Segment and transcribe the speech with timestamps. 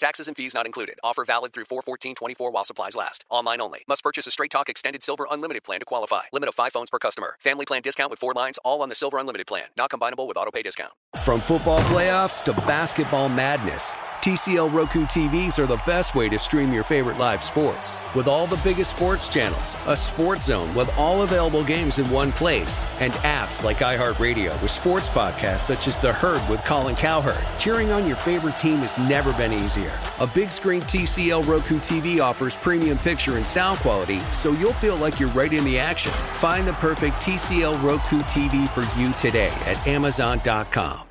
[0.00, 0.98] Taxes and fees not included.
[1.04, 3.26] Offer valid through 41424 while supplies last.
[3.28, 3.84] Online only.
[3.86, 6.22] Must purchase a Straight Talk Extended Silver Unlimited plan to qualify.
[6.32, 7.36] Limit of 5 phones per customer.
[7.38, 9.66] Family plan discount with 4 lines all on the Silver Unlimited plan.
[9.76, 10.92] Not combinable with auto pay discount.
[11.22, 16.72] From football playoffs to basketball madness, TCL Roku TVs are the best way to stream
[16.72, 17.98] your favorite live sports.
[18.14, 22.32] With all the biggest sports channels, a sports zone with all available games in one
[22.32, 27.44] place, and apps like iHeartRadio with sports podcasts such as The Herd with Colin Cowherd.
[27.58, 29.89] Cheering on your favorite team has never been easier.
[30.20, 34.96] A big screen TCL Roku TV offers premium picture and sound quality, so you'll feel
[34.96, 36.12] like you're right in the action.
[36.38, 41.06] Find the perfect TCL Roku TV for you today at Amazon.com.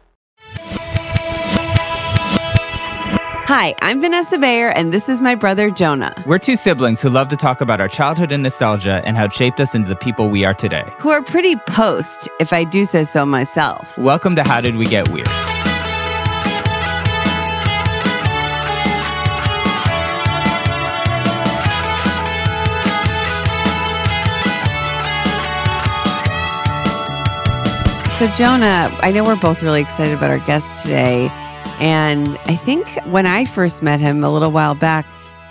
[3.52, 7.30] Hi, I'm Vanessa Bayer, and this is my brother Jonah, We're two siblings who love
[7.30, 10.30] to talk about our childhood and nostalgia and how it shaped us into the people
[10.30, 10.84] we are today.
[11.00, 13.98] who are pretty post, if I do say so myself.
[13.98, 15.28] Welcome to How Did We Get Weird?
[28.20, 31.30] So, Jonah, I know we're both really excited about our guest today.
[31.80, 35.06] And I think when I first met him a little while back,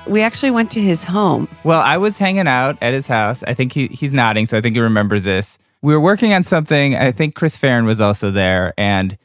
[0.07, 1.49] we actually went to his home.
[1.65, 3.43] Well, I was hanging out at his house.
[3.45, 5.57] I think he, he's nodding, so I think he remembers this.
[5.81, 6.95] We were working on something.
[6.95, 9.17] I think Chris Farren was also there, and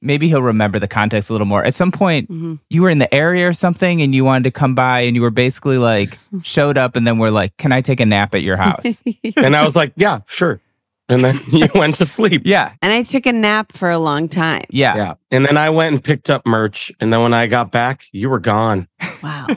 [0.00, 1.64] maybe he'll remember the context a little more.
[1.64, 2.54] At some point, mm-hmm.
[2.70, 5.22] you were in the area or something, and you wanted to come by, and you
[5.22, 8.42] were basically like, showed up, and then we're like, Can I take a nap at
[8.42, 9.02] your house?
[9.36, 10.60] And I was like, yeah, sure.
[11.08, 12.42] And then you went to sleep.
[12.44, 12.72] yeah.
[12.80, 14.62] And I took a nap for a long time.
[14.70, 14.96] Yeah.
[14.96, 15.14] Yeah.
[15.30, 16.92] And then I went and picked up merch.
[17.00, 18.88] And then when I got back, you were gone.
[19.22, 19.46] Wow.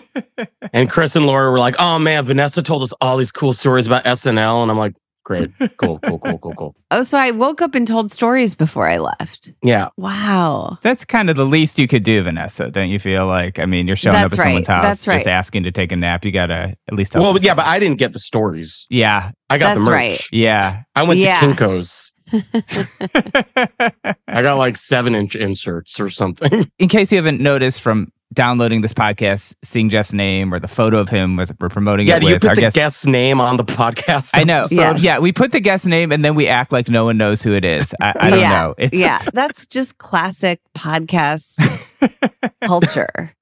[0.74, 3.88] And Chris and Laura were like, oh man, Vanessa told us all these cool stories
[3.88, 4.62] about SNL.
[4.62, 4.94] And I'm like,
[5.26, 5.50] great.
[5.78, 6.76] Cool, cool, cool, cool, cool.
[6.92, 9.52] oh, so I woke up and told stories before I left.
[9.62, 9.90] Yeah.
[9.98, 10.78] Wow.
[10.82, 12.72] That's kind of the least you could do, Vanessa.
[12.72, 13.60] Don't you feel like?
[13.60, 15.16] I mean, you're showing That's up at someone's house, That's right.
[15.18, 16.24] just asking to take a nap.
[16.24, 17.22] You gotta at least tell.
[17.22, 18.86] Well, yeah, but I didn't get the stories.
[18.90, 19.98] yeah, I got That's the merch.
[19.98, 20.22] right.
[20.32, 20.84] yeah.
[20.96, 21.42] I went Yeah.
[21.42, 22.14] to Kinko's.
[24.28, 26.70] I got like seven inch inserts or something.
[26.80, 30.98] In case you haven't noticed from downloading this podcast, seeing Jeff's name or the photo
[31.00, 32.76] of him as we're promoting yeah, it do you put our the guest.
[32.76, 34.32] guest name on the podcast?
[34.34, 34.62] I know.
[34.62, 34.76] episode?
[34.76, 35.02] Yes.
[35.02, 37.54] Yeah, we put the guest name and then we act like no one knows who
[37.54, 37.94] it is.
[38.02, 38.50] I, I don't Yeah.
[38.50, 38.76] know.
[38.78, 41.58] It's, yeah, that's just classic podcast
[42.64, 43.34] culture.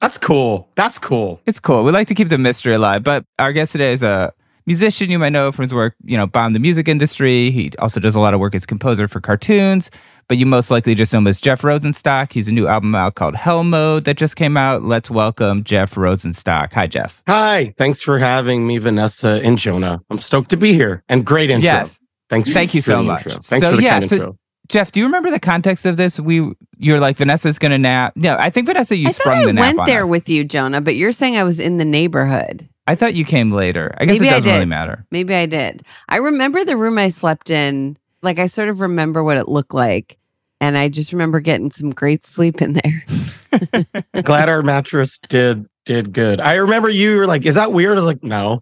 [0.00, 0.68] That's cool.
[0.76, 1.40] That's cool.
[1.46, 1.82] It's cool.
[1.82, 3.02] We like to keep the mystery alive.
[3.02, 4.32] But our guest today is a
[4.66, 7.50] musician you might know from his work, you know, bomb the music industry.
[7.50, 9.90] He also does a lot of work as composer for cartoons,
[10.28, 12.32] but you most likely just know him as Jeff Rosenstock.
[12.32, 14.82] He's a new album out called HELLMODE that just came out.
[14.82, 16.72] Let's welcome Jeff Rosenstock.
[16.72, 17.22] Hi, Jeff.
[17.28, 17.74] Hi.
[17.78, 20.00] Thanks for having me, Vanessa and Jonah.
[20.10, 21.04] I'm stoked to be here.
[21.08, 21.64] And great intro.
[21.64, 21.98] Yes.
[22.28, 22.52] Thanks.
[22.52, 23.26] Thank you so much.
[23.26, 23.42] intro.
[23.42, 24.38] Thanks So, for the yeah, kind so- intro.
[24.68, 26.18] Jeff, do you remember the context of this?
[26.18, 28.14] We you're like Vanessa's gonna nap.
[28.16, 30.08] No, I think Vanessa, you I thought sprung I the nap went on there us.
[30.08, 32.68] with you, Jonah, but you're saying I was in the neighborhood.
[32.86, 33.94] I thought you came later.
[33.98, 34.68] I guess Maybe it I doesn't really did.
[34.68, 35.06] matter.
[35.10, 35.84] Maybe I did.
[36.08, 37.96] I remember the room I slept in.
[38.22, 40.18] Like I sort of remember what it looked like.
[40.60, 43.04] And I just remember getting some great sleep in there.
[44.22, 46.40] Glad our mattress did did good.
[46.40, 48.58] I remember you were like, "Is that weird?" I was like, "No,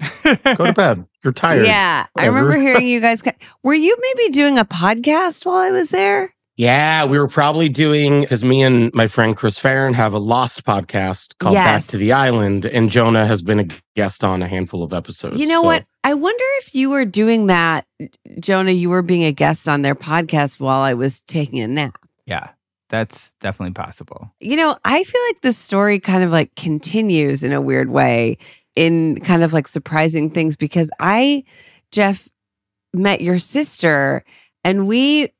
[0.56, 1.06] go to bed.
[1.22, 2.06] You're tired." Yeah.
[2.16, 2.36] I Whatever.
[2.36, 3.22] remember hearing you guys.
[3.62, 6.33] Were you maybe doing a podcast while I was there?
[6.56, 10.64] Yeah, we were probably doing because me and my friend Chris Farren have a Lost
[10.64, 13.66] podcast called Back to the Island, and Jonah has been a
[13.96, 15.40] guest on a handful of episodes.
[15.40, 15.84] You know so- what?
[16.04, 17.86] I wonder if you were doing that,
[18.38, 18.70] Jonah.
[18.70, 21.98] You were being a guest on their podcast while I was taking a nap.
[22.26, 22.50] Yeah,
[22.88, 24.30] that's definitely possible.
[24.38, 28.36] You know, I feel like this story kind of like continues in a weird way
[28.76, 31.44] in kind of like surprising things because I,
[31.90, 32.28] Jeff,
[32.92, 34.24] met your sister
[34.62, 35.30] and we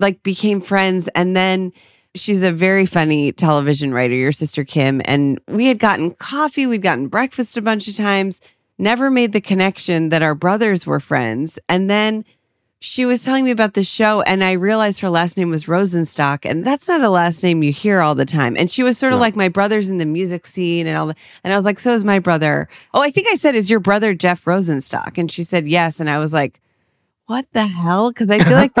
[0.00, 1.08] like became friends.
[1.14, 1.72] And then
[2.14, 5.02] she's a very funny television writer, your sister Kim.
[5.04, 8.40] And we had gotten coffee, we'd gotten breakfast a bunch of times,
[8.78, 11.58] never made the connection that our brothers were friends.
[11.68, 12.24] And then
[12.78, 16.44] she was telling me about the show, and I realized her last name was Rosenstock,
[16.44, 18.54] and that's not a last name you hear all the time.
[18.54, 19.22] And she was sort of No.
[19.22, 21.16] like my brother's in the music scene and all that.
[21.42, 22.68] And I was like, so is my brother.
[22.92, 25.16] Oh, I think I said, is your brother Jeff Rosenstock?
[25.16, 26.00] And she said yes.
[26.00, 26.60] And I was like,
[27.24, 28.10] what the hell?
[28.10, 28.74] Because I feel like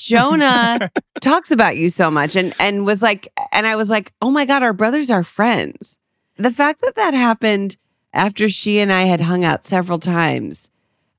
[0.00, 4.30] Jonah talks about you so much, and and was like, and I was like, oh
[4.30, 5.98] my god, our brothers are friends.
[6.36, 7.76] The fact that that happened
[8.12, 10.70] after she and I had hung out several times.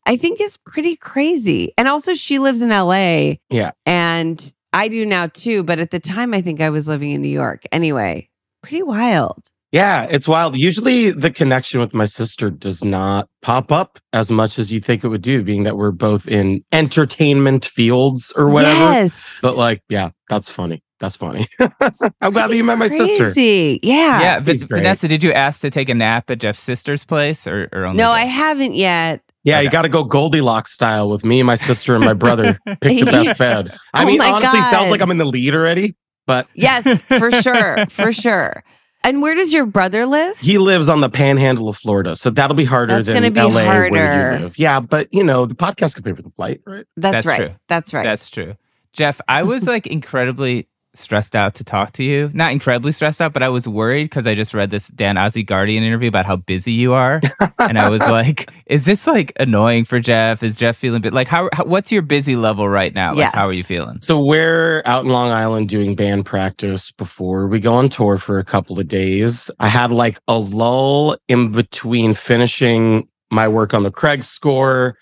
[0.05, 1.73] I think is pretty crazy.
[1.77, 3.35] And also she lives in LA.
[3.49, 3.71] Yeah.
[3.85, 7.21] And I do now too, but at the time I think I was living in
[7.21, 7.63] New York.
[7.71, 8.29] Anyway,
[8.61, 9.51] pretty wild.
[9.71, 10.57] Yeah, it's wild.
[10.57, 15.03] Usually the connection with my sister does not pop up as much as you think
[15.03, 18.79] it would do, being that we're both in entertainment fields or whatever.
[18.79, 19.39] Yes.
[19.41, 20.83] But like, yeah, that's funny.
[20.99, 21.47] That's funny.
[21.59, 23.23] I'm glad that you met my sister.
[23.23, 23.79] Crazy.
[23.81, 24.21] Yeah.
[24.21, 24.57] yeah, but.
[24.57, 27.97] Vanessa, did you ask to take a nap at Jeff's sister's place or, or only?
[27.97, 28.17] No, Jeff?
[28.17, 29.21] I haven't yet.
[29.43, 32.59] Yeah, you got to go Goldilocks style with me, and my sister, and my brother.
[32.81, 33.75] Pick the best bed.
[33.93, 34.69] I Oh mean, honestly, God.
[34.69, 35.95] sounds like I'm in the lead already,
[36.27, 37.85] but Yes, for sure.
[37.89, 38.63] For sure.
[39.03, 40.39] And where does your brother live?
[40.39, 42.15] he lives on the panhandle of Florida.
[42.15, 44.37] So that'll be harder That's than gonna be LA where harder.
[44.37, 44.59] you live.
[44.59, 46.85] Yeah, but you know, the podcast could pay for the flight, right?
[46.97, 47.37] That's, That's right.
[47.47, 47.55] true.
[47.67, 48.03] That's right.
[48.03, 48.55] That's true.
[48.93, 52.29] Jeff, I was like incredibly stressed out to talk to you.
[52.33, 55.45] Not incredibly stressed out, but I was worried because I just read this Dan Ozzi
[55.45, 57.21] Guardian interview about how busy you are.
[57.59, 60.43] and I was like, is this like annoying for Jeff?
[60.43, 63.13] Is Jeff feeling bit like how, how what's your busy level right now?
[63.13, 63.99] Like how are you feeling?
[64.01, 68.39] So we're out in Long Island doing band practice before we go on tour for
[68.39, 69.49] a couple of days.
[69.59, 74.97] I had like a lull in between finishing my work on the Craig score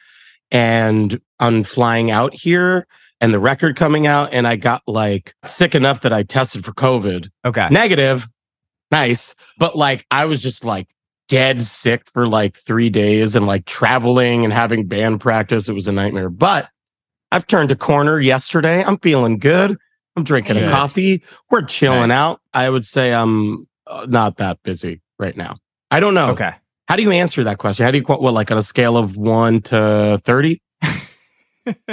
[0.52, 2.88] and on flying out here
[3.22, 4.34] and the record coming out.
[4.34, 7.30] And I got like sick enough that I tested for COVID.
[7.46, 7.68] Okay.
[7.70, 8.28] Negative.
[8.92, 9.36] Nice.
[9.58, 10.88] But like I was just like
[11.28, 15.70] dead sick for like three days and like traveling and having band practice.
[15.70, 16.30] It was a nightmare.
[16.30, 16.70] But
[17.32, 18.84] I've turned a corner yesterday.
[18.84, 19.78] I'm feeling good.
[20.16, 21.24] I'm drinking a coffee.
[21.52, 22.16] We're chilling Nice.
[22.18, 22.42] out.
[22.54, 25.58] I would say I'm uh, not that busy right now.
[25.92, 26.32] I don't know.
[26.32, 26.52] Okay.
[26.88, 27.86] How do you answer that question?
[27.86, 30.62] How do you, what, like on a scale of one to 30?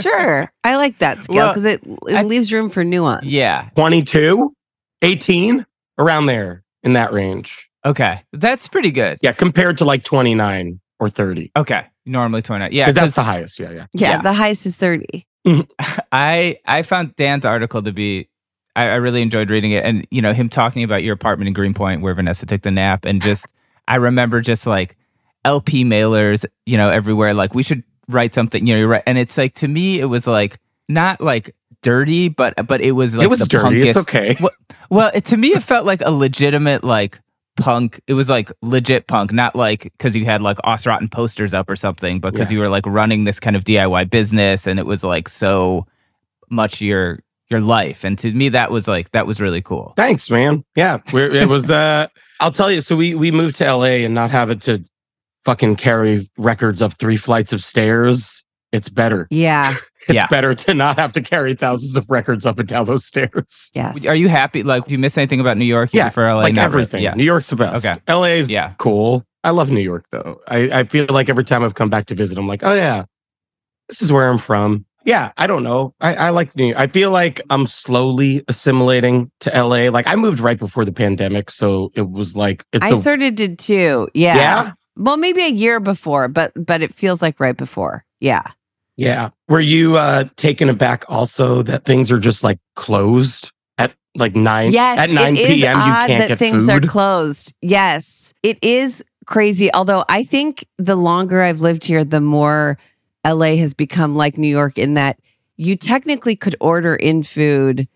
[0.00, 0.50] Sure.
[0.64, 3.26] I like that scale Well, because it, it I- leaves room for nuance.
[3.26, 3.68] Yeah.
[3.76, 4.54] 22?
[5.02, 5.66] 18?
[5.98, 7.70] Around there in that range.
[7.84, 8.22] Okay.
[8.32, 9.18] That's pretty good.
[9.22, 11.52] Yeah, compared to like 29 or 30.
[11.56, 11.86] Okay.
[12.04, 12.70] Normally 29.
[12.72, 12.84] Yeah.
[12.84, 13.58] Because that's the highest.
[13.58, 13.86] Yeah, yeah.
[13.94, 14.10] Yeah.
[14.10, 14.22] Yeah.
[14.22, 15.26] The highest is 30.
[15.46, 15.60] Mm-hmm.
[16.12, 18.28] I I found Dan's article to be
[18.74, 21.54] I, I really enjoyed reading it and you know him talking about your apartment in
[21.54, 23.46] Greenpoint where Vanessa took the nap and just
[23.88, 24.96] I remember just like
[25.44, 29.18] LP mailers you know everywhere like we should write something you know you're right and
[29.18, 30.58] it's like to me it was like
[30.88, 33.86] not like dirty but but it was like it was the dirty.
[33.88, 34.36] It's okay.
[34.40, 34.50] Well,
[34.90, 37.20] well it, to me it felt like a legitimate like
[37.56, 41.70] punk it was like legit punk not like because you had like Rotten posters up
[41.70, 42.56] or something but because Yeah.
[42.56, 45.86] you were like running this kind of diy business and it was like so
[46.50, 50.30] much your your life and to me that was like that was really cool Thanks,
[50.30, 50.64] man.
[50.74, 51.70] Yeah, we're, it was.
[51.70, 52.08] uh
[52.40, 52.82] I'll tell you.
[52.82, 54.84] So we we moved to LA and not have it to
[55.46, 58.44] fucking carry records up three flights of stairs.
[58.72, 59.26] It's better.
[59.30, 59.76] Yeah.
[60.08, 60.28] It's Yeah.
[60.28, 63.70] better to not have to carry thousands of records up and down those stairs.
[63.74, 64.06] Yes.
[64.06, 66.42] are you happy like do you miss anything about new york Yeah, For LA?
[66.42, 66.74] like Not really.
[66.82, 67.02] everything.
[67.02, 67.84] yeah New York's the best.
[67.84, 67.96] Okay.
[68.08, 68.74] LA's Yeah.
[68.78, 69.24] cool.
[69.42, 70.40] I love New York though.
[70.46, 73.04] I, I feel like every time I've come back to visit, I'm like, oh yeah,
[73.88, 74.86] this is where I'm from.
[75.04, 75.92] Yeah, I don't know.
[76.00, 79.88] I, I like New I feel like I'm slowly assimilating to LA.
[79.90, 83.22] Like I moved right before the pandemic, so it was like it's I a sort
[83.22, 84.08] of did too.
[84.14, 84.36] Yeah.
[84.36, 84.72] Yeah?
[84.96, 88.04] Well, maybe a year before, but but it feels like right before.
[88.20, 88.42] Yeah.
[88.96, 89.30] Yeah.
[89.48, 94.70] Were you uh taken aback also that things are just like closed at like nine
[94.72, 94.98] Yes.
[94.98, 95.76] at 9 it is p.m.
[95.76, 96.84] you odd can't that get things food?
[96.84, 97.52] are closed.
[97.60, 98.32] Yes.
[98.42, 99.72] It is crazy.
[99.74, 102.78] Although I think the longer I've lived here, the more
[103.26, 105.18] LA has become like New York in that
[105.58, 107.86] you technically could order in food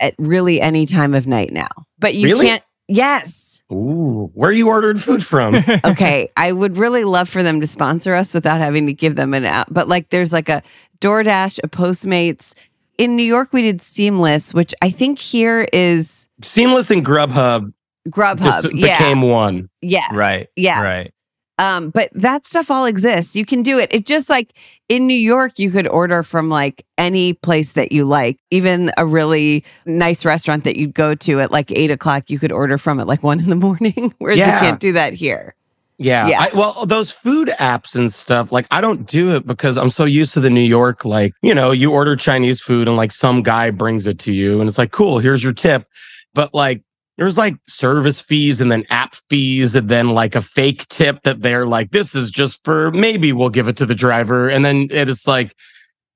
[0.00, 1.68] at really any time of night now.
[1.98, 2.46] But you Really?
[2.46, 3.53] can't Yes.
[3.72, 5.54] Ooh, where you ordered food from?
[5.84, 9.32] okay, I would really love for them to sponsor us without having to give them
[9.34, 9.68] an app.
[9.70, 10.62] But like, there's like a
[11.00, 12.54] DoorDash, a Postmates.
[12.98, 17.72] in New York we did Seamless, which I think here is Seamless and Grubhub
[18.08, 18.42] Grubhub.
[18.42, 18.98] just yeah.
[18.98, 19.70] became one.
[19.80, 20.10] yes.
[20.14, 20.80] Right, Yes.
[20.80, 21.10] right.
[21.58, 23.36] Um, but that stuff all exists.
[23.36, 23.88] You can do it.
[23.92, 24.54] It just like
[24.88, 29.06] in New York, you could order from like any place that you like, even a
[29.06, 32.28] really nice restaurant that you'd go to at like eight o'clock.
[32.28, 34.54] You could order from at like one in the morning, whereas Yeah.
[34.54, 35.54] you can't do that here.
[35.96, 36.26] Yeah.
[36.26, 36.46] Yeah.
[36.52, 40.04] I, well, those food apps and stuff, like I don't do it because I'm so
[40.04, 43.44] used to the New York, like, you know, you order Chinese food and like some
[43.44, 45.86] guy brings it to you and it's like, cool, here's your tip.
[46.34, 46.82] But like,
[47.16, 51.42] there's like service fees and then app fees and then like a fake tip that
[51.42, 54.48] they're like, this is just for maybe we'll give it to the driver.
[54.48, 55.54] And then it is like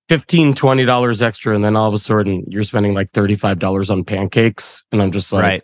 [0.08, 1.54] 15 $20 extra.
[1.54, 4.84] And then all of a sudden you're spending like $35 on pancakes.
[4.90, 5.62] And I'm just like, right.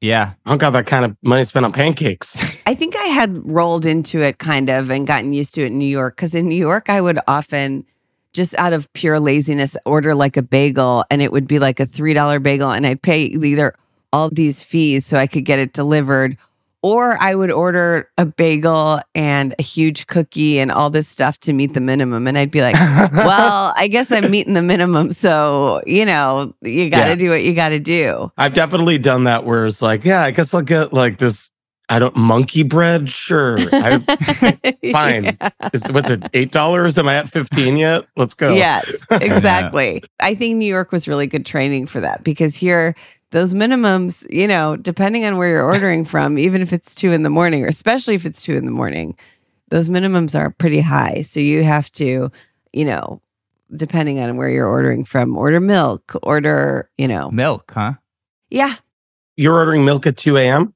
[0.00, 0.34] Yeah.
[0.44, 2.36] I don't got that kind of money spent on pancakes.
[2.66, 5.78] I think I had rolled into it kind of and gotten used to it in
[5.78, 7.84] New York because in New York, I would often
[8.32, 11.86] just out of pure laziness order like a bagel and it would be like a
[11.86, 13.74] $3 bagel and I'd pay either
[14.16, 16.36] all these fees so I could get it delivered
[16.82, 21.52] or I would order a bagel and a huge cookie and all this stuff to
[21.52, 22.28] meet the minimum.
[22.28, 22.74] And I'd be like,
[23.12, 25.10] well, I guess I'm meeting the minimum.
[25.12, 27.14] So, you know, you got to Yeah.
[27.16, 28.30] do what you got to do.
[28.38, 31.50] I've definitely done that where it's like, yeah, I guess I'll get like this.
[31.88, 33.08] I don't monkey bread.
[33.08, 33.58] Sure.
[33.72, 33.98] I,
[34.92, 35.38] Fine.
[35.72, 36.22] is, what's it?
[36.34, 36.98] Eight dollars?
[36.98, 38.06] Am I at fifteen yet?
[38.16, 38.52] Let's go.
[38.52, 40.02] Yes, exactly.
[40.18, 42.96] I think New York was really good training for that because here,
[43.32, 47.22] those minimums, you know, depending on where you're ordering from, even if it's two in
[47.22, 49.16] the morning, or especially if it's two in the morning,
[49.70, 51.22] those minimums are pretty high.
[51.22, 52.30] So you have to,
[52.72, 53.20] you know,
[53.74, 57.94] depending on where you're ordering from, order milk, order, you know, Milk, huh?
[58.50, 58.74] yeah.
[59.36, 60.72] You're ordering milk at two a.m.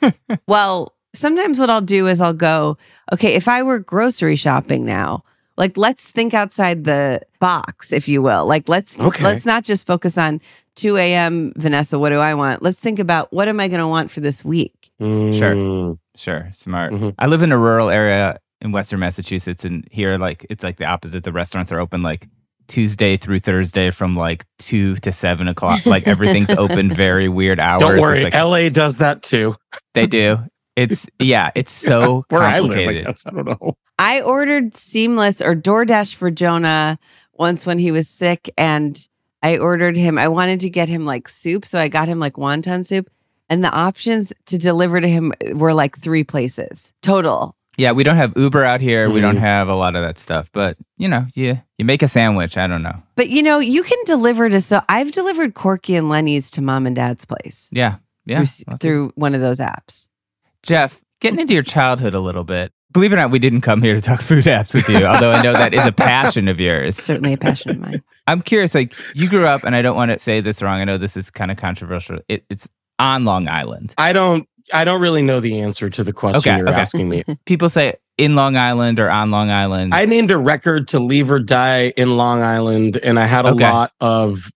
[0.46, 2.78] Well, sometimes what I'll do is I'll go,
[3.12, 5.24] okay, if I were grocery shopping now,
[5.56, 8.46] like let's think outside the box, if you will.
[8.46, 9.24] Like let's Okay.
[9.24, 10.40] let's not just focus on
[10.78, 11.52] 2 a.m.
[11.56, 12.62] Vanessa, what do I want?
[12.62, 14.90] Let's think about what am I going to want for this week?
[15.00, 16.48] Mm, Sure.
[16.52, 16.92] Smart.
[16.92, 17.14] Mhm.
[17.18, 20.84] I live in a rural area in Western Massachusetts, and here, like, it's like the
[20.86, 21.22] opposite.
[21.22, 22.26] The restaurants are open like
[22.66, 25.86] Tuesday through Thursday from like two to seven o'clock.
[25.86, 27.80] Like everything's open very weird hours.
[27.82, 28.68] Don't worry, like, L.A.
[28.68, 29.54] does that too.
[29.94, 30.38] They do.
[30.76, 31.50] It's yeah.
[31.54, 33.06] It's so Where I live, I complicated.
[33.06, 33.76] guess I don't know.
[33.98, 36.98] I ordered Seamless or DoorDash for Jonah
[37.34, 38.98] once when he was sick, and
[39.42, 40.18] I ordered him.
[40.18, 43.08] I wanted to get him like soup, so I got him like wonton soup.
[43.50, 47.54] And the options to deliver to him were like three places total.
[47.78, 49.08] Yeah, we don't have Uber out here.
[49.08, 49.40] We don't Mhm.
[49.40, 50.50] have a lot of that stuff.
[50.52, 52.56] But you know, you you make a sandwich.
[52.58, 53.00] I don't know.
[53.14, 56.86] But you know, you can deliver to so I've delivered Corky and Lenny's to mom
[56.86, 58.44] and dad's place Yeah, yeah.
[58.44, 60.08] through, through one of those apps.
[60.64, 62.72] Jeff, getting into your childhood a little bit.
[62.92, 65.30] Believe it or not, we didn't come here to talk food apps with you, although
[65.30, 66.96] I know that is a passion of yours.
[66.96, 68.02] Certainly a passion of mine.
[68.28, 70.80] I'm curious, like you grew up, and I don't want to say this wrong.
[70.80, 72.18] I know this is kind of controversial.
[72.28, 72.68] It, it's
[72.98, 73.94] on Long Island.
[73.98, 74.48] I don't.
[74.72, 76.80] I don't really know the answer to the question Okay, you're okay.
[76.80, 77.24] asking me.
[77.46, 79.94] People say in Long Island or on Long Island.
[79.94, 83.50] I named a record to leave or die in Long Island, and I had a
[83.50, 83.64] Okay.
[83.70, 84.50] lot of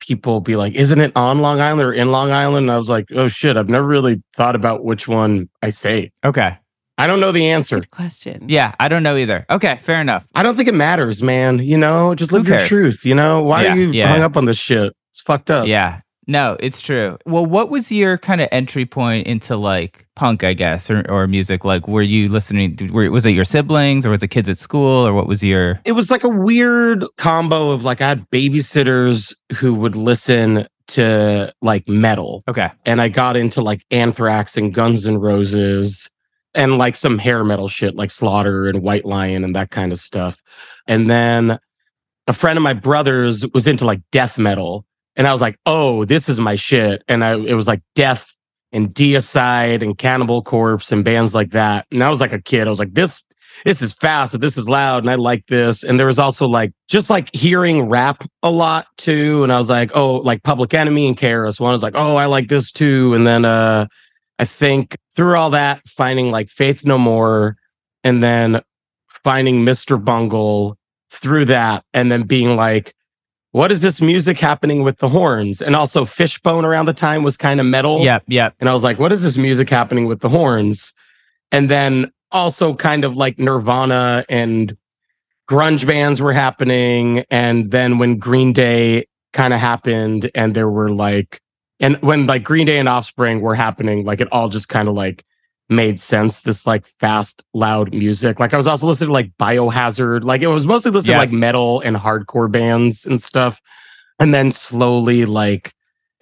[0.00, 2.88] people be like, "Isn't it on Long Island or in Long Island?" And I was
[2.88, 6.56] like, "Oh shit, I've never really thought about which one I say." okay.
[6.98, 7.76] I don't know the answer.
[7.76, 8.48] Good question.
[8.48, 9.46] Yeah, I don't know either.
[9.48, 10.26] Okay, fair enough.
[10.34, 11.60] I don't think it matters, man.
[11.60, 12.68] You know, just Who live your cares?
[12.68, 13.04] truth.
[13.04, 14.08] You know, why Yeah, are you yeah.
[14.08, 14.92] hung up on this shit?
[15.10, 15.66] It's fucked up.
[15.66, 16.00] Yeah.
[16.30, 17.16] No, it's true.
[17.24, 21.26] Well, what was your kind of entry point into like punk, I guess, or, or
[21.26, 21.64] music?
[21.64, 22.76] Like, were you listening?
[22.76, 25.42] to- Were, was it your siblings or was it kids at school or what was
[25.42, 25.80] your.
[25.86, 31.52] It was like a weird combo of like I had babysitters who would listen to
[31.62, 32.44] like metal.
[32.48, 32.70] Okay.
[32.84, 36.10] and I got into like Anthrax and Guns N' Roses
[36.54, 39.98] and like some hair metal shit like Slaughter and White Lion and that kind of
[39.98, 40.40] stuff.
[40.86, 41.58] And then
[42.26, 44.84] a friend of my brother's was into like death metal.
[45.16, 47.02] And I was like, oh, this is my shit.
[47.08, 48.32] And I it was like death
[48.72, 51.86] and deicide and cannibal corpse and bands like that.
[51.90, 52.66] And I was like a kid.
[52.66, 53.22] I was like, this
[53.64, 55.82] this is fast this is loud and I like this.
[55.82, 59.42] And there was also like just like hearing rap a lot too.
[59.42, 61.70] And I was like, oh, like Public Enemy and KRS One.
[61.70, 63.14] I was like, oh, I like this too.
[63.14, 63.86] And then uh
[64.38, 67.56] I think through all that, finding like Faith No More
[68.04, 68.60] and then
[69.08, 70.02] finding Mr.
[70.02, 70.78] Bungle
[71.10, 72.94] through that, and then being like,
[73.50, 75.60] what is this music happening with the horns?
[75.60, 77.98] And also Fishbone around the time was kind of metal.
[77.98, 78.26] Yep.
[78.28, 78.54] Yep.
[78.60, 80.92] And I was like, what is this music happening with the horns?
[81.50, 84.76] And then also kind of like Nirvana and
[85.50, 87.24] grunge bands were happening.
[87.28, 91.40] And then when Green Day kind of happened and there were like,
[91.80, 94.94] and when like Green Day and Offspring were happening, like it all just kind of
[94.94, 95.24] like
[95.68, 96.40] made sense.
[96.42, 98.40] This like fast, loud music.
[98.40, 100.24] Like I was also listening to like Biohazard.
[100.24, 101.18] Like it was mostly listening Yeah.
[101.18, 103.60] to like metal and hardcore bands and stuff.
[104.18, 105.72] And then slowly, like,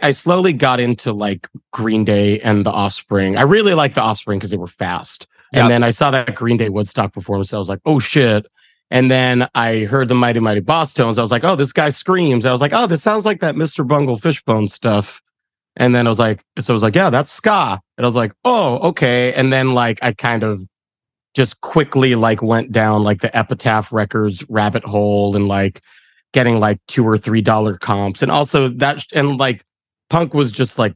[0.03, 3.39] I slowly got into like Green Day and the Offspring.
[3.39, 5.27] I really liked the Offspring because they were fast.
[5.55, 7.55] And then I saw that Green Day Woodstock performance.
[7.55, 8.45] I was like, oh shit.
[8.91, 11.17] And then I heard the Mighty Mighty Bosstones.
[11.17, 12.45] I was like, oh, this guy screams.
[12.45, 13.87] I was like, oh, this sounds like that Mr.
[13.87, 15.23] Bungle Fishbone stuff.
[15.77, 17.81] And then I was like, so I was like, yeah, that's ska.
[17.97, 19.33] And I was like, oh, okay.
[19.35, 20.63] And then like I kind of
[21.35, 25.83] just quickly like went down like the Epitaph Records rabbit hole and like
[26.33, 28.23] getting like two or three dollar comps.
[28.23, 29.65] And also that and like
[30.09, 30.95] punk was just like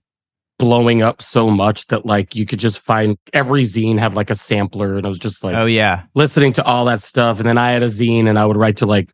[0.59, 4.35] blowing up so much that like you could just find every zine had like a
[4.35, 6.05] sampler and I was just like oh yeah.
[6.15, 7.39] listening to all that stuff.
[7.39, 9.13] And then I had a zine and I would write to like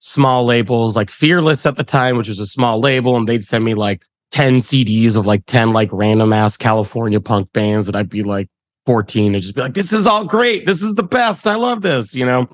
[0.00, 3.64] small labels like Fearless at the time, which was a small label, and they'd send
[3.64, 8.10] me like 10 CDs of like 10 like random ass California punk bands that I'd
[8.10, 8.48] be like
[8.86, 10.66] 14 and just be like, this is all great.
[10.66, 11.46] This is the best.
[11.46, 12.48] I love this, you know.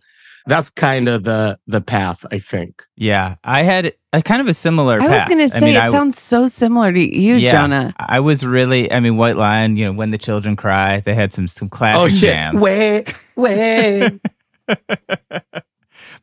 [0.47, 2.83] That's kind of the the path, I think.
[2.97, 3.37] Yeah.
[3.45, 5.89] I had a kind of a similar I was going to say, mean, it I-
[5.89, 7.95] sounds so similar to you, yeah, Jonah.
[7.99, 11.33] I was really, I mean, White Lion, you know, When the Children Cry, they had
[11.33, 12.21] some some classic oh shit.
[12.21, 12.61] jams.
[12.61, 14.21] Wait, wait.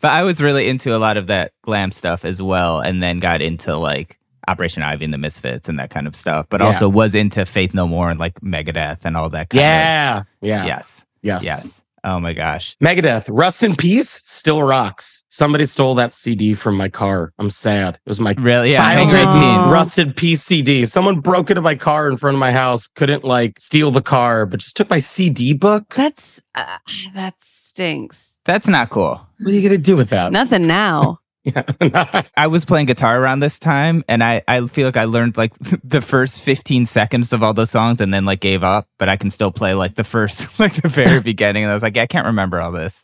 [0.02, 3.20] But I was really into a lot of that glam stuff as well, and then
[3.20, 4.18] got into like
[4.52, 6.46] Operation Ivy and the Misfits and that kind of stuff.
[6.50, 6.68] But Yeah.
[6.68, 10.24] also was into Faith No More and like Megadeth and all that kind yeah.
[10.42, 10.62] Yeah.
[10.62, 11.06] of Yes.
[11.24, 11.44] Yes.
[11.44, 11.84] Yes.
[12.04, 12.76] Oh my gosh.
[12.84, 15.24] Megadeth, Rust in Peace, still rocks.
[15.30, 17.32] Somebody stole that CD from my car.
[17.38, 18.00] I'm sad.
[18.04, 18.72] It was my Really?
[18.72, 18.78] Yeah.
[18.80, 19.42] Child Hangar 18.
[19.44, 19.72] Aw.
[19.72, 20.84] Rust in Peace CD.
[20.86, 22.88] Someone broke into my car in front of my house.
[22.88, 25.94] Couldn't like steal the car, but just took my CD book.
[25.94, 26.78] That's, uh,
[27.14, 28.40] that stinks.
[28.46, 29.22] That's not cool.
[29.40, 30.32] What are you gonna do with that?
[30.32, 31.20] Nothing now.
[31.44, 32.24] Yeah.
[32.38, 35.54] I was playing guitar around this time, and I, I feel like I learned like
[35.84, 39.18] the first 15 seconds of all those songs and then like gave up, but I
[39.18, 41.64] can still play like the first, like the very beginning.
[41.64, 43.04] And I was like, yeah, I can't remember all this.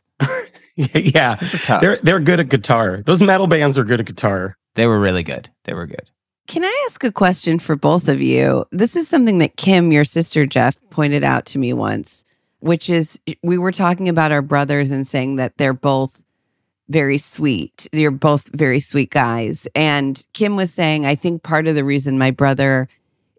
[0.75, 1.35] yeah.
[1.35, 1.81] Those are tough.
[1.81, 3.01] They're they're good at guitar.
[3.05, 4.57] Those metal bands are good at guitar.
[4.75, 5.49] they were really good.
[5.63, 6.09] They were good.
[6.47, 8.65] Can I ask a question for both of you?
[8.71, 12.23] This is something that Kim, your sister Jeff, pointed out to me once,
[12.59, 16.21] which is we were talking about our brothers and saying that they're both
[16.89, 17.87] very sweet.
[17.91, 19.67] You're both very sweet guys.
[19.75, 22.87] And Kim was saying, I think part of the reason my brother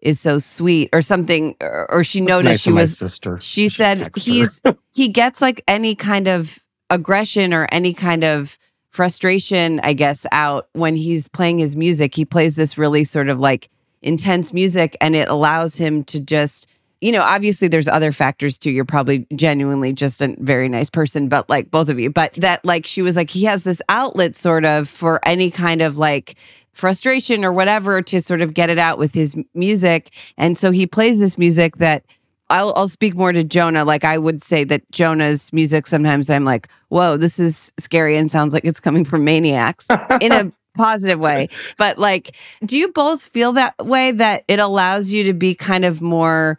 [0.01, 3.37] is so sweet or something, or, or she noticed nice she was sister.
[3.41, 4.61] she should said he's
[4.93, 6.59] he gets like any kind of
[6.89, 8.57] aggression or any kind of
[8.89, 13.39] frustration i guess out when he's playing his music he plays this really sort of
[13.39, 13.69] like
[14.01, 16.67] intense music and it allows him to just
[17.01, 21.27] you know obviously there's other factors too you're probably genuinely just a very nice person
[21.27, 24.35] but like both of you but that like she was like he has this outlet
[24.35, 26.35] sort of for any kind of like
[26.71, 30.85] frustration or whatever to sort of get it out with his music and so he
[30.85, 32.03] plays this music that
[32.49, 33.85] I'll I'll speak more to Jonah.
[33.85, 38.31] Like I would say that Jonah's music sometimes I'm like, whoa, this is scary and
[38.31, 39.87] sounds like it's coming from maniacs
[40.19, 41.49] in a positive way.
[41.77, 42.35] But like,
[42.65, 46.57] do you both feel that way that it allows you to be kind of more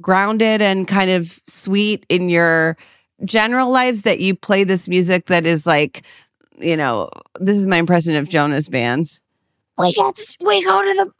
[0.00, 2.76] grounded and kind of sweet in your
[3.24, 6.02] general lives that you play this music that is like,
[6.58, 9.22] you know, this is my impression of Jonah's bands.
[9.76, 11.12] We get to- we go to the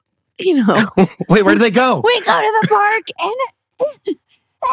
[0.45, 0.89] you know
[1.29, 2.01] Wait, where do they go?
[2.05, 3.35] we go to the park and
[3.77, 4.17] and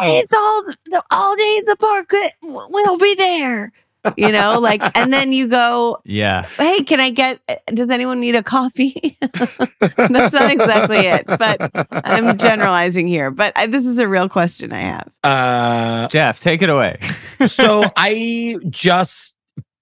[0.18, 2.12] it's all the all day in the park.
[2.42, 3.72] We'll be there.
[4.16, 6.42] You know, like, and then you go, Yeah.
[6.42, 9.18] hey, can I get, does anyone need a coffee?
[9.20, 13.30] That's not exactly it, but I'm generalizing here.
[13.30, 15.12] But I, this is a real question I have.
[15.24, 16.98] Uh, Jeff, take it away.
[17.46, 19.36] so I just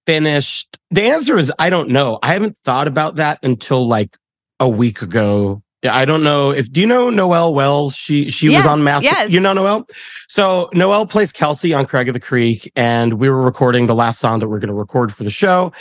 [0.05, 0.77] finished.
[0.91, 2.19] The answer is I don't know.
[2.21, 4.17] I haven't thought about that until like
[4.59, 5.61] a week ago.
[5.85, 7.95] Yeah, I don't know if do you know Noelle Wells?
[7.95, 9.05] She she Yes, was on Master.
[9.05, 9.29] yes.
[9.29, 9.87] You know Noelle?
[10.27, 14.19] So Noelle plays Kelsey on Craig of the Creek, and we were recording the last
[14.19, 15.71] song that we're going to record for the show.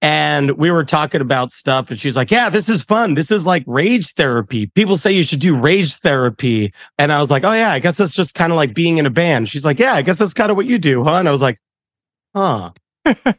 [0.00, 3.14] And we were talking about stuff, and she's like, Yeah, this is fun.
[3.14, 4.66] This is like rage therapy.
[4.66, 6.74] People say you should do rage therapy.
[6.98, 9.06] And I was like, Oh, yeah, I guess that's just kind of like being in
[9.06, 9.48] a band.
[9.48, 11.14] She's like, Yeah, I guess that's kind of what you do, huh?
[11.14, 11.60] And I was like,
[12.34, 12.72] Huh.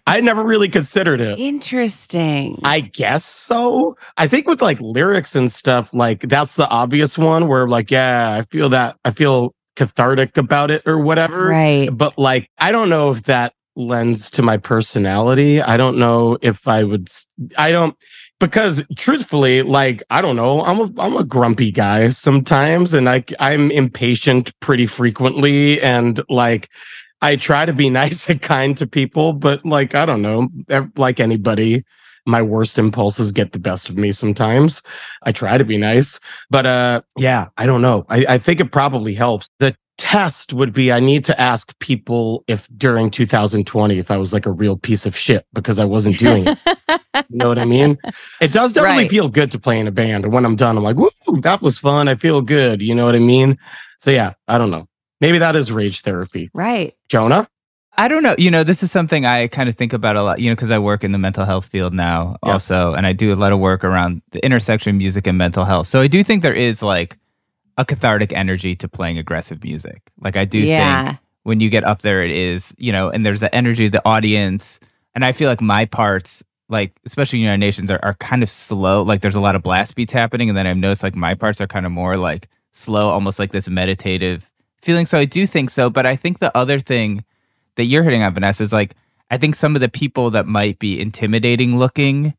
[0.08, 1.40] I never really considered it.
[1.40, 2.60] Interesting.
[2.64, 3.98] I guess so.
[4.18, 8.34] I think with like lyrics and stuff, like that's the obvious one where like, yeah,
[8.34, 11.48] I feel that I feel cathartic about it or whatever.
[11.48, 11.90] right.
[11.92, 15.62] But like, I don't know if that lends to my personality.
[15.62, 17.10] I don't know if I would,
[17.58, 17.98] I don't,
[18.40, 23.24] because truthfully, like, I don't know, I'm a, I'm a grumpy guy sometimes and I,
[23.40, 25.82] I'm impatient pretty frequently.
[25.82, 26.70] And like,
[27.24, 30.50] I try to be nice and kind to people, but like, I don't know,
[30.98, 31.84] like anybody,
[32.28, 34.82] my worst impulses get the best of me sometimes.
[35.24, 36.20] I try to be nice,
[36.52, 38.06] but uh, yeah, I don't know.
[38.10, 39.50] I, I think it probably helps.
[39.60, 44.34] The test would be I need to ask people if during 2020 if I was
[44.34, 46.58] like a real piece of shit because I wasn't doing it.
[47.30, 47.98] You know what I mean?
[48.42, 49.10] It does definitely Right.
[49.10, 50.24] feel good to play in a band.
[50.26, 51.10] And when I'm done, I'm like, woo,
[51.42, 52.08] that was fun.
[52.08, 52.82] I feel good.
[52.82, 53.58] You know what I mean?
[54.00, 54.88] So yeah, I don't know.
[55.22, 56.50] Maybe that is rage therapy.
[56.54, 56.96] right.
[57.10, 57.48] Jonah?
[57.96, 58.34] I don't know.
[58.40, 60.72] You know, this is something I kind of think about a lot, you know, because
[60.72, 62.72] I work in the mental health field now Yes.
[62.72, 65.64] also, and I do a lot of work around the intersection of music and mental
[65.64, 65.86] health.
[65.86, 67.20] So I do think there is like
[67.78, 70.02] a cathartic energy to playing aggressive music.
[70.20, 71.06] Like I do yeah.
[71.06, 73.92] think when you get up there, it is, you know, and there's the energy of
[73.92, 74.80] the audience.
[75.14, 79.04] And I feel like my parts, like especially United Nations, are, are kind of slow.
[79.04, 80.50] Like there's a lot of blast beats happening.
[80.50, 83.52] And then I've noticed like my parts are kind of more like slow, almost like
[83.52, 84.50] this meditative
[84.84, 85.06] feeling.
[85.06, 85.90] So I do think so.
[85.90, 87.24] But I think the other thing
[87.76, 88.96] that you're hitting on, Vanessa, is like
[89.32, 92.34] I think some of the people that might be intimidating looking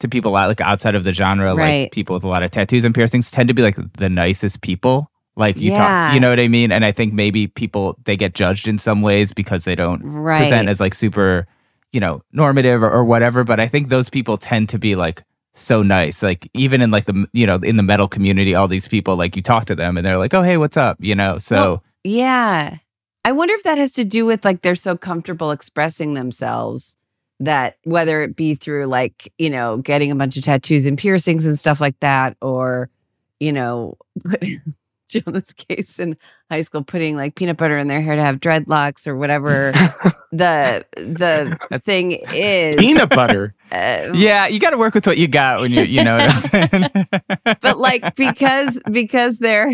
[0.00, 1.82] to people like outside of the genre, Right.
[1.84, 4.60] like people with a lot of tattoos and piercings, tend to be like the nicest
[4.60, 5.10] people.
[5.36, 5.76] Like you Yeah.
[5.76, 6.72] talk, you know what I mean?
[6.72, 10.38] And I think maybe people they get judged in some ways because they don't Right.
[10.38, 11.46] present as like super,
[11.92, 13.44] you know, normative or, or whatever.
[13.44, 15.22] But I think those people tend to be like
[15.54, 16.22] so nice.
[16.22, 19.36] Like even in like the you know in the metal community, all these people like
[19.36, 20.98] you talk to them and they're like, oh hey, what's up?
[21.00, 21.56] You know, so.
[21.56, 22.78] Well, yeah.
[23.24, 26.96] I wonder if that has to do with like they're so comfortable expressing themselves
[27.40, 31.46] that whether it be through like, you know, getting a bunch of tattoos and piercings
[31.46, 32.90] and stuff like that, or,
[33.40, 33.96] you know,
[35.08, 36.16] Jonah's case in
[36.50, 39.72] high school, putting like peanut butter in their hair to have dreadlocks or whatever
[40.32, 42.76] the the thing is.
[42.76, 43.54] Peanut butter.
[43.74, 46.30] Uh, Yeah, you got to work with what you got when you you know what
[46.30, 47.56] I'm saying.
[47.60, 49.72] but like because because they're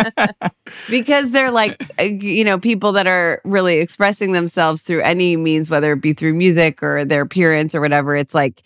[0.90, 5.70] because they're like uh, you know people that are really expressing themselves through any means
[5.70, 8.62] whether it be through music or their appearance or whatever it's like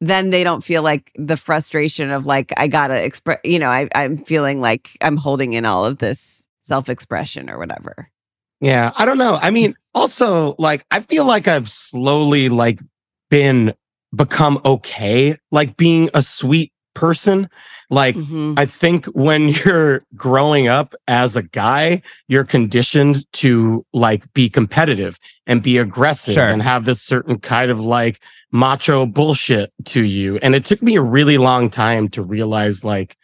[0.00, 3.88] then they don't feel like the frustration of like i gotta express you know I,
[3.94, 8.08] i'm feeling like i'm holding in all of this self-expression or whatever
[8.60, 9.38] Yeah, I don't know.
[9.42, 12.80] I mean, also like I feel like I've slowly like
[13.30, 13.74] been
[14.14, 17.48] become okay like being a sweet person.
[17.90, 18.54] Like Mhm.
[18.56, 25.18] I think when you're growing up as a guy, you're conditioned to like be competitive
[25.48, 26.46] and be aggressive Sure.
[26.48, 28.20] and have this certain kind of like
[28.52, 30.38] macho bullshit to you.
[30.38, 33.16] And it took me a really long time to realize like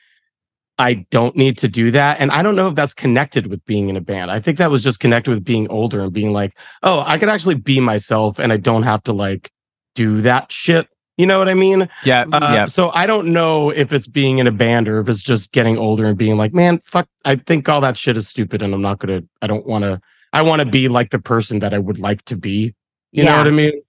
[0.78, 2.18] I don't need to do that.
[2.20, 4.30] And I don't know if that's connected with being in a band.
[4.30, 7.28] I think that was just connected with being older and being like, oh, I could
[7.28, 9.50] actually be myself and I don't have to like
[9.94, 10.88] do that shit.
[11.16, 11.86] You know what I mean?
[12.02, 12.66] yeah, Uh, yeah.
[12.66, 15.76] So I don't know if it's being in a band or if it's just getting
[15.76, 18.80] older and being like, man, fuck, I think all that shit is stupid and I'm
[18.80, 20.00] not going to, I don't want to,
[20.32, 22.74] I want to be like the person that I would like to be.
[23.12, 23.82] You know what I mean?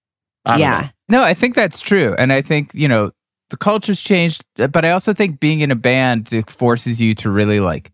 [0.43, 2.15] I don't yeah No, I think that's true.
[2.17, 3.11] And I think, you know,
[3.49, 7.29] the culture's changed, but I also think being in a band it forces you to
[7.29, 7.91] really like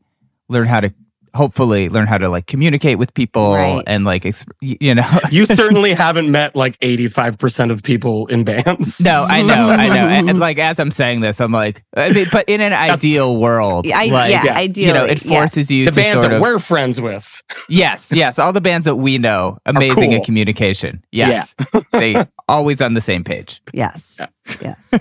[0.50, 0.94] learn how to
[1.38, 3.84] hopefully learn how to like communicate with people Right.
[3.88, 5.02] and like exp- you know.
[5.02, 5.20] know.
[5.32, 9.00] You certainly haven't met like 85% of people in bands.
[9.00, 10.08] no, I know, I know.
[10.08, 13.38] And, and, like as I'm saying this, I'm like I mean, but in an ideal
[13.38, 14.58] world, I, like, yeah, yeah.
[14.58, 15.30] ideally you know, it yeah.
[15.40, 17.42] forces you The to bands sort that of we're friends with.
[17.70, 20.20] Yes, yes, all the bands that we know, amazing cool.
[20.20, 21.04] at communication.
[21.12, 21.54] Yes.
[21.92, 22.16] they
[22.48, 23.62] always on the same page.
[23.74, 24.20] yes
[24.62, 24.94] yes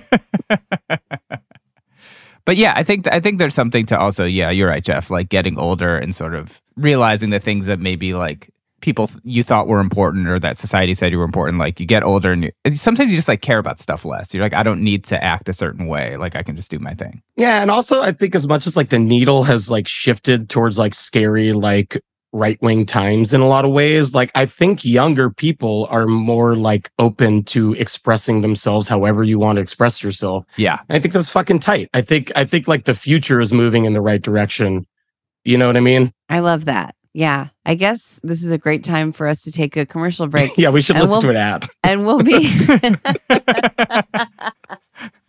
[2.47, 5.11] But yeah, I think I think there's something to also yeah, you're right, Jeff.
[5.11, 9.67] Like getting older and sort of realizing the things that maybe like people you thought
[9.67, 11.59] were important or that society said you were important.
[11.59, 14.33] Like you get older and, you, and sometimes you just like care about stuff less.
[14.33, 16.17] You're like, I don't need to act a certain way.
[16.17, 17.21] Like I can just do my thing.
[17.37, 20.79] Yeah, and also I think as much as like the needle has like shifted towards
[20.79, 22.01] like scary like
[22.37, 26.55] right wing times in a lot of ways, like I think younger people are more
[26.55, 30.45] like open to expressing themselves however you want to express yourself.
[30.57, 31.89] Yeah, I think that's fucking tight.
[31.95, 34.87] I think I think like the future is moving in the right direction.
[35.45, 36.13] You know what I mean?
[36.29, 36.95] I love that.
[37.15, 37.49] Yeah.
[37.65, 40.69] I guess this is a great time for us to take a commercial break Yeah,
[40.71, 41.69] we should And listen we'll- to an ad.
[41.83, 42.45] and we'll be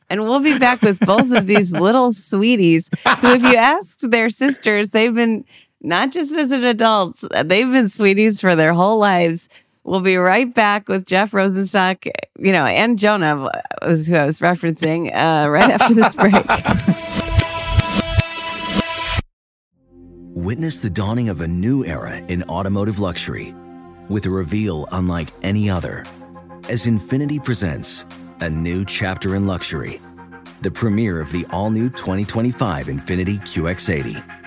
[0.09, 2.89] and we'll be back with both of these little sweeties
[3.21, 5.43] who if you ask their sisters, they've been
[5.81, 9.49] not just as an adult, they've been sweeties for their whole lives.
[9.83, 12.09] We'll be right back with Jeff Rosenstock,
[12.39, 13.49] you know, and Jonah
[13.85, 16.33] was who I was referencing uh, right after this break.
[20.33, 23.55] Witness the dawning of a new era in automotive luxury
[24.09, 26.03] with a reveal unlike any other
[26.69, 28.05] as Infiniti presents
[28.41, 30.01] a new chapter in luxury,
[30.61, 34.46] the premiere of the all new 2025 Infiniti QX80.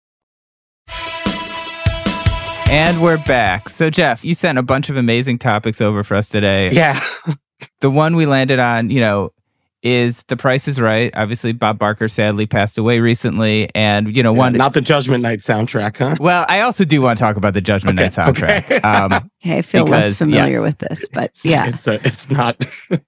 [2.71, 3.67] And we're back.
[3.67, 6.71] So, Jeff, you sent a bunch of amazing topics over for us today.
[6.71, 7.01] Yeah.
[7.81, 9.33] The one we landed on, you know,
[9.83, 11.11] is The Price is Right.
[11.13, 13.69] Obviously, Bob Barker sadly passed away recently.
[13.75, 14.53] And, you know, one.
[14.53, 16.15] Not the Judgment Night soundtrack, huh?
[16.21, 18.63] well, I also do want to talk about the Judgment Okay, Night soundtrack.
[18.63, 18.81] okay.
[18.81, 20.61] Um, Okay, I feel less familiar yes.
[20.61, 21.65] with this, but yeah.
[21.67, 22.55] It's, a, it's not.
[22.89, 23.03] it's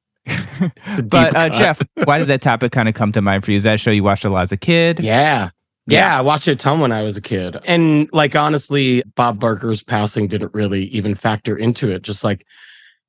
[0.59, 1.49] a deep but, uh.
[1.49, 3.57] Jeff, why did that topic kind of come to mind for you?
[3.57, 4.99] Is that a show you watched a lot as a kid?
[4.99, 5.51] Yeah.
[5.85, 7.57] Yeah, I watched it a ton when I was a kid.
[7.65, 12.03] And like honestly, Bob Barker's passing didn't really even factor into it.
[12.03, 12.45] Just like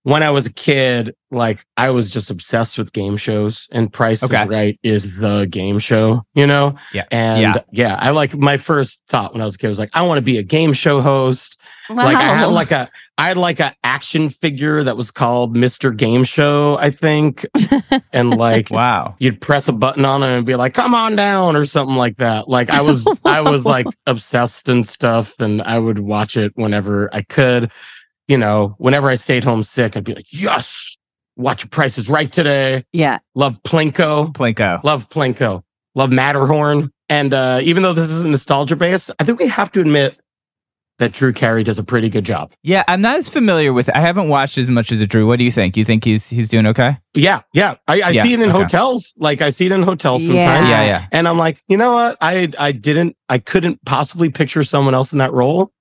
[0.02, 4.22] when I was a kid, like I was just obsessed with game shows and Price
[4.22, 4.42] Okay.
[4.42, 6.74] is Right is the game show, you know?
[6.92, 7.04] Yeah.
[7.10, 7.54] And Yeah.
[7.72, 7.96] yeah.
[8.00, 10.22] I like my first thought when I was a kid was like, I want to
[10.22, 11.60] be a game show host.
[11.88, 11.96] Wow.
[12.04, 15.96] Like I had like a I had like an action figure that was called Mr.
[15.96, 17.46] Game Show, I think.
[18.12, 19.14] and like Wow.
[19.20, 22.16] you'd press a button on it and be like, "Come on down" or something like
[22.16, 22.48] that.
[22.48, 27.09] Like I was, I was like obsessed and stuff, and I would watch it whenever
[27.14, 27.70] I could.
[28.27, 30.96] You know, whenever I stayed home sick, I'd be like, "Yes,
[31.37, 33.18] watch Prices Right today." yeah.
[33.37, 34.83] Love Plinko, Plinko.
[34.83, 35.62] love Plinko,
[35.94, 36.90] love Matterhorn.
[37.11, 40.16] And uh, even though this is a nostalgia base, I think we have to admit
[40.98, 42.52] that Drew Carey does a pretty good job.
[42.62, 43.88] Yeah, I'm not as familiar with.
[43.96, 45.26] I haven't watched as much as a Drew.
[45.26, 45.76] What do you think?
[45.76, 46.98] You think he's he's doing okay?
[47.14, 48.59] Yeah, yeah, I, I Yeah, see it in okay.
[48.59, 49.12] hotels.
[49.16, 50.68] Like I see it in hotels sometimes.
[50.68, 51.07] Yeah, yeah.
[51.12, 52.16] And I'm like, you know what?
[52.20, 55.72] I I didn't I couldn't possibly picture someone else in that role.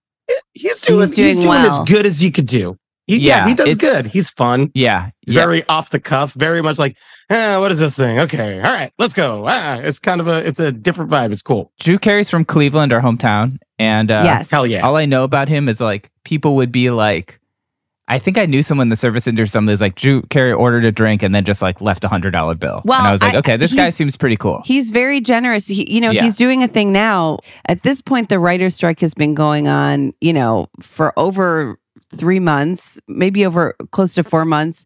[0.54, 1.82] He's doing He's he's doing doing, well.
[1.84, 2.78] as good as you could do.
[3.08, 4.06] He, yeah, Yeah, he does good.
[4.08, 4.72] He's fun.
[4.74, 5.10] Yeah.
[5.26, 5.42] He's yeah.
[5.44, 6.96] very off the cuff, very much like,
[7.30, 8.18] eh, what is this thing?
[8.20, 9.44] Okay, all right, let's go.
[9.46, 11.34] Ah, it's kind of a it's a different vibe.
[11.34, 11.74] It's cool.
[11.82, 14.50] Drew Carey's from Cleveland, our hometown, and uh, yes.
[14.50, 14.86] Hell yeah.
[14.86, 17.40] all I know about him is like people would be like,
[18.08, 19.52] I think I knew someone in the service industry.
[19.52, 22.32] Somebody was like, Drew Carey ordered a drink and then just like left a hundred
[22.32, 22.82] dollar bill.
[22.86, 24.62] Well, and I was like, I- okay, this guy seems pretty cool.
[24.66, 25.68] He's very generous.
[25.68, 26.24] He, you know, Yeah.
[26.24, 27.40] he's doing a thing now.
[27.68, 31.78] At this point, the writer's strike has been going on, you know, for over
[32.16, 34.86] three months, maybe over close to four months.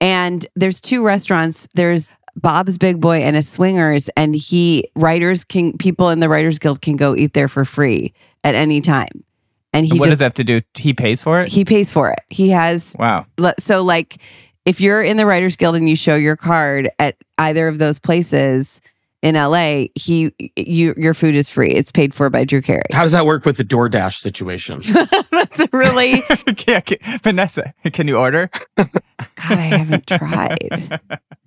[0.00, 1.68] And there's two restaurants.
[1.74, 6.58] There's Bob's Big Boy and a Swingers, and he writers can people in the Writers
[6.58, 8.12] Guild can go eat there for free
[8.44, 9.24] at any time.
[9.72, 10.62] And he what does that have to do?
[10.74, 11.48] He pays for it.
[11.48, 12.20] he pays for it.
[12.30, 13.26] He has wow.
[13.58, 14.18] so like
[14.64, 17.98] if you're in the writers guild and you show your card at either of those
[17.98, 18.80] places
[19.22, 23.02] in LA he you your food is free it's paid for by Drew Carey How
[23.02, 24.80] does that work with the DoorDash situation?
[25.32, 26.22] that's really
[26.68, 28.48] yeah, can- Vanessa, can you order?
[28.76, 28.90] god
[29.38, 31.00] I haven't tried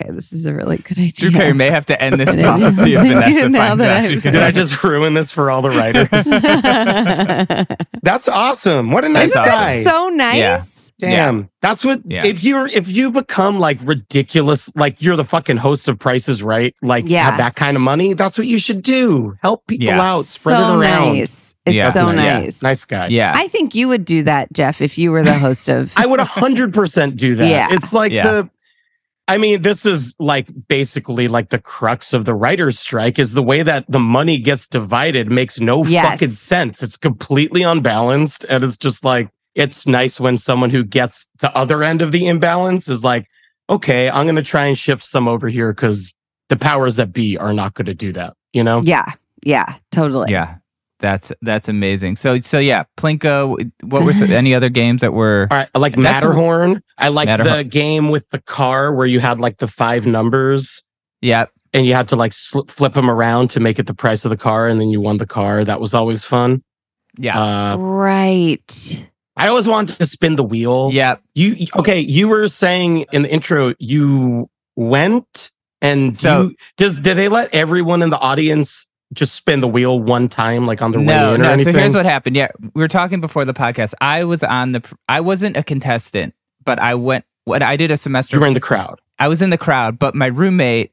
[0.00, 2.38] okay this is a really good idea Drew Carey may have to end this But
[2.40, 4.04] it- policy if Vanessa Now finds that out.
[4.04, 6.08] I- she Did I just ruin this for all the writers?
[8.02, 8.90] That's awesome.
[8.90, 9.58] What a nice That's awesome.
[9.60, 9.82] guy.
[9.82, 11.08] so nice Yeah.
[11.10, 11.48] Damn.
[11.62, 12.26] That's what Yeah.
[12.26, 16.74] if you're if you become like ridiculous, like you're the fucking host of prices, right?
[16.82, 17.24] Like Yeah.
[17.24, 18.12] have that kind of money.
[18.14, 19.34] That's what you should do.
[19.42, 20.00] Help people Yeah.
[20.00, 21.14] out, spread so it around.
[21.18, 21.92] nice it's Yeah.
[21.92, 22.40] so Nice.
[22.42, 23.06] nice Nice guy.
[23.08, 23.32] Yeah.
[23.34, 26.20] I think you would do that Jeff if you were the host of I would
[26.20, 27.48] hundred percent do that.
[27.48, 27.68] Yeah.
[27.70, 28.22] It's like Yeah.
[28.30, 28.50] the
[29.30, 33.42] I mean, this is like basically like the crux of the writer's strike is the
[33.42, 36.12] way that the money gets divided makes no Yes.
[36.20, 36.82] fucking sense.
[36.82, 38.44] It's completely unbalanced.
[38.48, 42.26] And it's just like, it's nice when someone who gets the other end of the
[42.26, 43.26] imbalance is like,
[43.68, 46.12] okay, I'm going to try and shift some over here because
[46.48, 48.80] the powers that be are not going to do that, you know?
[48.82, 49.06] Yeah.
[49.44, 49.74] Yeah.
[49.92, 50.32] Totally.
[50.32, 50.56] Yeah.
[51.00, 52.16] That's that's amazing.
[52.16, 53.70] So so yeah, Plinko.
[53.82, 55.48] What were some, any other games that were?
[55.50, 55.68] All right.
[55.74, 56.82] I like Matterhorn.
[56.98, 60.82] I like the game with the car where you had like the five numbers
[61.22, 64.24] Yeah, and you had to like sl- flip them around to make it the price
[64.24, 65.64] of the car and then you won the car.
[65.64, 66.62] That was always fun.
[67.18, 67.38] yeah,
[67.72, 69.06] Uh, Right.
[69.36, 70.90] I always wanted to spin the wheel.
[70.92, 71.16] yeah.
[71.34, 71.98] You okay?
[72.00, 77.54] You were saying in the intro you went and So- you, does did they let
[77.54, 81.34] everyone in the audience just spin the wheel one time, like on their way No,
[81.34, 81.56] or no.
[81.56, 82.36] So here's what happened.
[82.36, 83.94] Yeah, we were talking before the podcast.
[84.00, 84.82] I was on the.
[85.08, 87.24] I wasn't a contestant, but I went.
[87.44, 88.36] What I did a semester.
[88.36, 89.00] you were in the crowd.
[89.18, 90.92] I was in the crowd, but my roommate,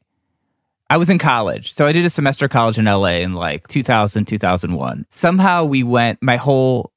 [0.90, 1.72] I was in college.
[1.74, 5.06] So I did a semester of college in LA in like 2000, 2001.
[5.10, 6.92] Somehow we went, my whole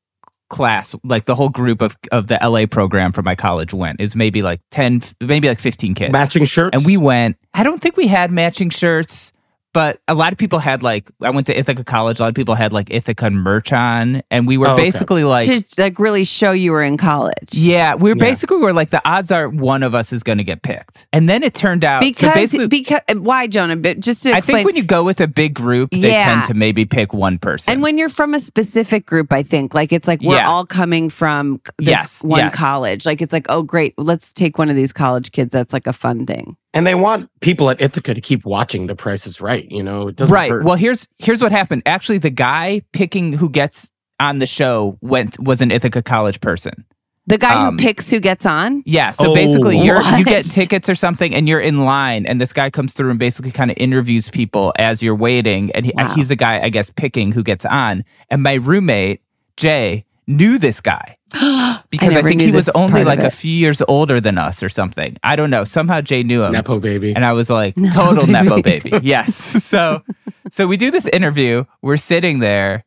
[0.48, 4.00] class, like the whole group of, of the LA program for my college went.
[4.00, 6.12] It was maybe like 10, maybe like 15 kids.
[6.12, 6.74] Matching shirts.
[6.74, 9.32] and we went, I don't think we had matching shirts.
[9.72, 12.18] But a lot of people had like I went to Ithaca College.
[12.18, 14.82] A lot of people had like Ithaca merch on, and we were Oh, okay.
[14.82, 17.50] basically like, to like really show you were in college.
[17.52, 18.30] yeah, we were Yeah.
[18.30, 21.06] basically we were like the odds are one of us is going to get picked,
[21.12, 23.76] and then it turned out Because basically, because why Jonah?
[23.76, 26.34] But just to I think when you go with a big group, they Yeah.
[26.34, 27.72] tend to maybe pick one person.
[27.72, 30.48] and when you're from a specific group, I think like it's like we're Yeah.
[30.48, 32.54] all coming from this Yes, one yes.
[32.56, 33.06] college.
[33.06, 35.52] Like it's like oh great, let's take one of these college kids.
[35.52, 36.56] That's like a fun thing.
[36.74, 39.70] And they want people at Ithaca to keep watching The Price is Right.
[39.70, 40.50] You know, it doesn't right.
[40.50, 40.64] hurt.
[40.64, 41.82] Well, here's here's what happened.
[41.86, 46.84] Actually, the guy picking who gets on the show went was an Ithaca College person.
[47.26, 48.82] The guy Um, who picks who gets on.
[48.86, 49.12] Yeah.
[49.12, 49.34] So Oh.
[49.34, 52.92] basically, you're you get tickets or something, and you're in line, and this guy comes
[52.92, 56.12] through and basically kind of interviews people as you're waiting, and he, Wow.
[56.14, 58.04] he's a guy I guess picking who gets on.
[58.30, 59.20] And my roommate
[59.56, 61.16] Jay knew this guy.
[61.90, 64.68] because I, never think he was only like a few years older than us or
[64.68, 65.16] something.
[65.22, 65.64] I don't know.
[65.64, 66.52] Somehow Jay knew him.
[66.52, 67.14] Nepo baby.
[67.14, 68.32] And I was like, Nepo total baby.
[68.32, 68.90] Nepo baby.
[69.02, 69.56] Yes.
[69.70, 70.02] So
[70.50, 71.64] so we do this interview.
[71.80, 72.84] We're sitting there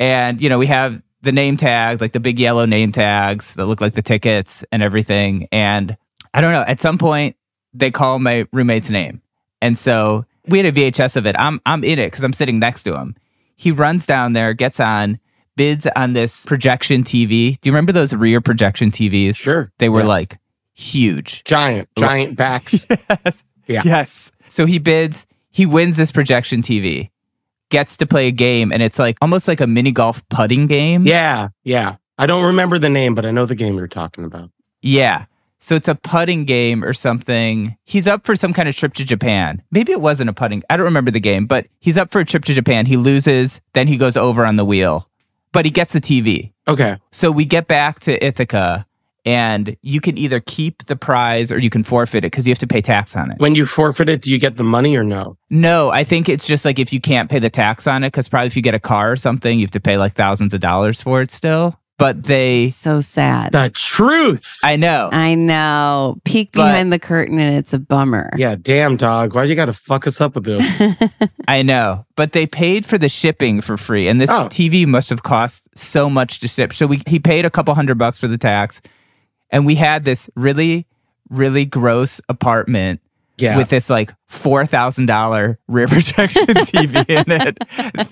[0.00, 3.66] and you know, we have the name tags, like the big yellow name tags that
[3.66, 5.46] look like the tickets and everything.
[5.52, 5.96] And
[6.34, 7.36] I don't know, at some point
[7.72, 9.22] they call my roommate's name.
[9.62, 11.36] And so we had a VHS of it.
[11.38, 13.14] I'm I'm in it because I'm sitting next to him.
[13.54, 15.20] He runs down there, gets on,
[15.58, 17.60] bids on this projection TV.
[17.60, 19.36] Do you remember those rear projection TVs?
[19.36, 19.68] Sure.
[19.78, 20.06] They were Yeah.
[20.06, 20.38] like
[20.74, 21.44] huge.
[21.44, 22.86] giant, giant backs.
[22.90, 23.44] yes.
[23.66, 23.82] Yeah.
[23.84, 24.32] Yes.
[24.48, 27.10] So he bids, he wins this projection TV,
[27.70, 31.02] gets to play a game, and it's like almost like a mini golf putting game.
[31.06, 31.96] yeah, yeah.
[32.20, 34.50] I don't remember the name, but I know the game you're talking about.
[34.82, 35.26] Yeah.
[35.60, 37.76] So it's a putting game or something.
[37.84, 39.60] He's up for some kind of trip to Japan.
[39.72, 40.62] Maybe it wasn't a putting.
[40.70, 42.86] I don't remember the game, but he's up for a trip to Japan.
[42.86, 45.08] He loses, then he goes over on the wheel,
[45.52, 46.52] but he gets the TV.
[46.66, 46.96] Okay.
[47.10, 48.86] So we get back to Ithaca,
[49.24, 52.58] and you can either keep the prize or you can forfeit it because you have
[52.60, 53.38] to pay tax on it.
[53.38, 55.36] When you forfeit it, do you get the money or no?
[55.50, 58.28] No, I think it's just like if you can't pay the tax on it, because
[58.28, 60.60] probably if you get a car or something, you have to pay like thousands of
[60.60, 61.78] dollars for it still.
[61.98, 63.50] But they, So sad.
[63.52, 64.56] The truth.
[64.62, 65.08] I know.
[65.12, 66.18] I know.
[66.24, 68.30] Peek But- behind the curtain and it's a bummer.
[68.36, 69.34] Yeah, damn dog.
[69.34, 70.80] Why'd you gotta fuck us up with this?
[71.48, 72.06] I know.
[72.16, 74.06] But they paid for the shipping for free.
[74.06, 74.44] And this Oh.
[74.48, 76.72] TV must have cost so much to ship.
[76.72, 78.80] So we he paid a couple hundred bucks for the tax.
[79.50, 80.86] And we had this really,
[81.30, 83.00] really gross apartment
[83.38, 83.56] Yeah.
[83.56, 87.58] with this like four thousand dollar rear projection TV in it.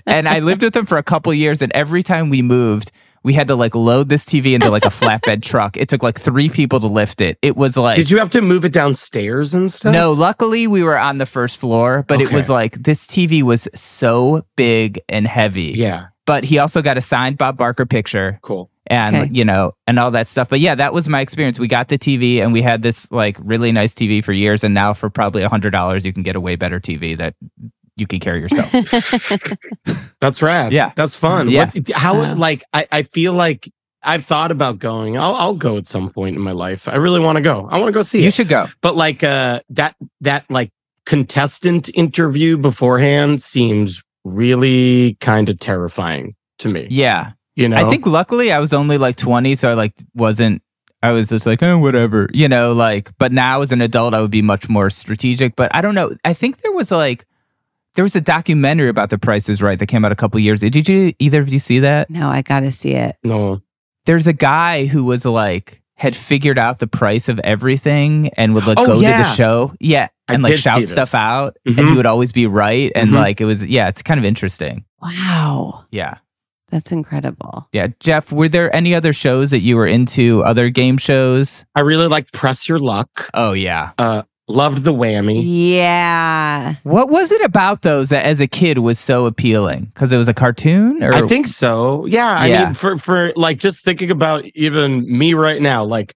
[0.07, 2.91] And I lived with them for a couple years, and every time we moved,
[3.27, 5.77] we had to like load this TV into like a flatbed truck.
[5.77, 7.39] It took like three people to lift it.
[7.43, 9.93] It was like Did you have to move it downstairs and stuff?
[9.93, 13.69] no, luckily we were on the first floor, but it was like this TV was
[13.75, 15.73] so big and heavy.
[15.75, 16.07] Yeah.
[16.25, 18.71] But he also got a signed Bob Barker picture Cool.
[18.89, 19.31] and Okay.
[19.33, 21.99] you know and all that stuff but yeah that was my experience we got the
[21.99, 25.43] tv and we had this like really nice tv for years and now for probably
[25.43, 27.35] a hundred dollars you can get a way better tv that
[27.97, 28.71] you can carry yourself
[30.21, 30.73] That's rad.
[30.73, 30.93] Yeah.
[30.97, 31.49] That's fun.
[31.51, 31.71] Yeah.
[31.75, 32.35] What, how Wow.
[32.35, 33.69] like I, I feel like
[34.03, 35.19] I've thought about going.
[35.19, 36.89] I'll I'll go at some point in my life.
[36.89, 37.69] I really want to go.
[37.71, 38.35] I want to go see you it.
[38.35, 40.71] should go But like uh that that like
[41.05, 46.87] contestant interview beforehand seems really kind of terrifying to me.
[46.91, 47.77] yeah You know?
[47.77, 50.63] i think luckily i was only like 20 so i like wasn't
[51.01, 54.21] i was just like oh whatever you know like but now as an adult i
[54.21, 57.25] would be much more strategic but i don't know i think there was like
[57.97, 60.89] there was a documentary about the prices right that came out a couple years did
[60.89, 63.17] you either of you see that no, I got to see it.
[63.25, 63.61] no.
[64.05, 68.67] there's a guy who was like had figured out the price of everything and would
[68.67, 69.73] like Oh, go to the show.
[69.81, 70.09] Yeah.
[70.29, 71.89] I And like shout stuff out and Mhm.
[71.91, 72.93] he would always be right.
[72.95, 73.15] And Mhm.
[73.15, 74.85] like it was, yeah, it's kind of interesting.
[75.01, 75.87] Wow.
[75.91, 76.17] Yeah.
[76.71, 77.67] That's incredible.
[77.73, 77.87] Yeah.
[78.01, 81.65] Jeff, were there any other shows that you were into, other game shows?
[81.75, 83.31] I really liked Press Your Luck.
[83.33, 83.93] Oh, yeah.
[83.97, 85.43] Uh, loved the whammy.
[85.45, 86.75] Yeah.
[86.85, 89.87] What was it about those that as a kid was so appealing?
[89.95, 91.03] Because it was a cartoon?
[91.03, 92.07] Or I think so.
[92.07, 92.37] Yeah.
[92.39, 92.65] I Yeah.
[92.67, 96.15] mean, for for like just thinking about even me right now, like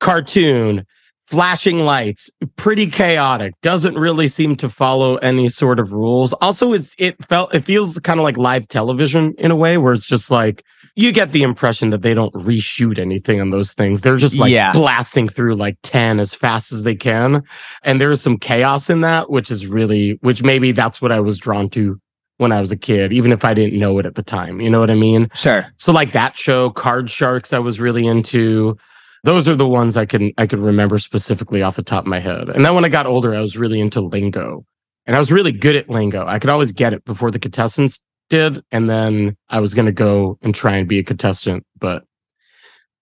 [0.00, 0.84] cartoon,
[1.26, 3.54] flashing lights, pretty chaotic.
[3.62, 6.32] Doesn't really seem to follow any sort of rules.
[6.34, 9.92] Also, it's it felt it feels kind of like live television in a way where
[9.92, 10.64] it's just like
[10.98, 14.00] you get the impression that they don't reshoot anything on those things.
[14.00, 14.72] They're just like Yeah.
[14.72, 17.44] blasting through like 10 as fast as they can.
[17.84, 21.38] And there's some chaos in that, which is really which maybe that's what I was
[21.38, 22.00] drawn to
[22.38, 24.60] when I was a kid, even if I didn't know it at the time.
[24.60, 25.28] You know what I mean?
[25.34, 25.66] Sure.
[25.76, 28.76] So like that show, Card Sharks, I was really into.
[29.22, 32.18] Those are the ones I can I could remember specifically off the top of my
[32.18, 32.48] head.
[32.48, 34.64] And then when I got older, I was really into lingo.
[35.06, 36.26] And I was really good at lingo.
[36.26, 38.62] I could always get it before the contestants did.
[38.72, 42.04] And then I was gonna go and try and be a contestant, but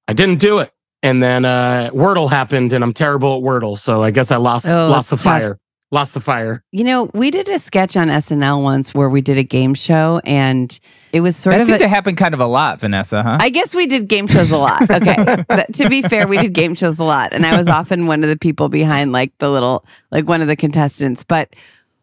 [0.08, 0.72] I didn't do it.
[1.02, 3.78] And then uh Wordle happened and I'm terrible at Wordle.
[3.78, 5.24] So I guess I lost Oh, lost the tough.
[5.24, 5.58] fire.
[5.92, 6.64] Lost the fire.
[6.72, 10.20] You know, we did a sketch on SNL once where we did a game show
[10.24, 10.78] and
[11.12, 13.22] it was sort that of that seemed a, to happen kind of a lot, Vanessa,
[13.22, 13.38] huh?
[13.40, 14.82] I guess we did game shows a lot.
[14.90, 15.14] Okay.
[15.48, 17.32] That- to be fair, we did game shows a lot.
[17.32, 20.48] And I was often one of the people behind like the little, like one of
[20.48, 21.22] the contestants.
[21.22, 21.54] But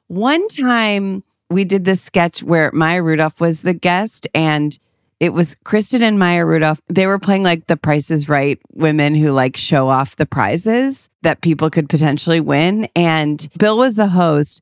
[0.08, 1.22] one time
[1.54, 4.78] we did this sketch where Maya Rudolph was the guest and
[5.20, 6.82] it was Kristen and Maya Rudolph.
[6.90, 11.10] They were playing like the Price is Right women who like show off the prizes
[11.22, 12.90] that people could potentially win.
[12.96, 14.62] And Bill was the host.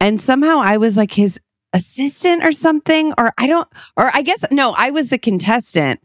[0.00, 1.40] And somehow I was like his
[1.72, 6.00] assistant or something, or I don't, or I guess, no, I was the contestant.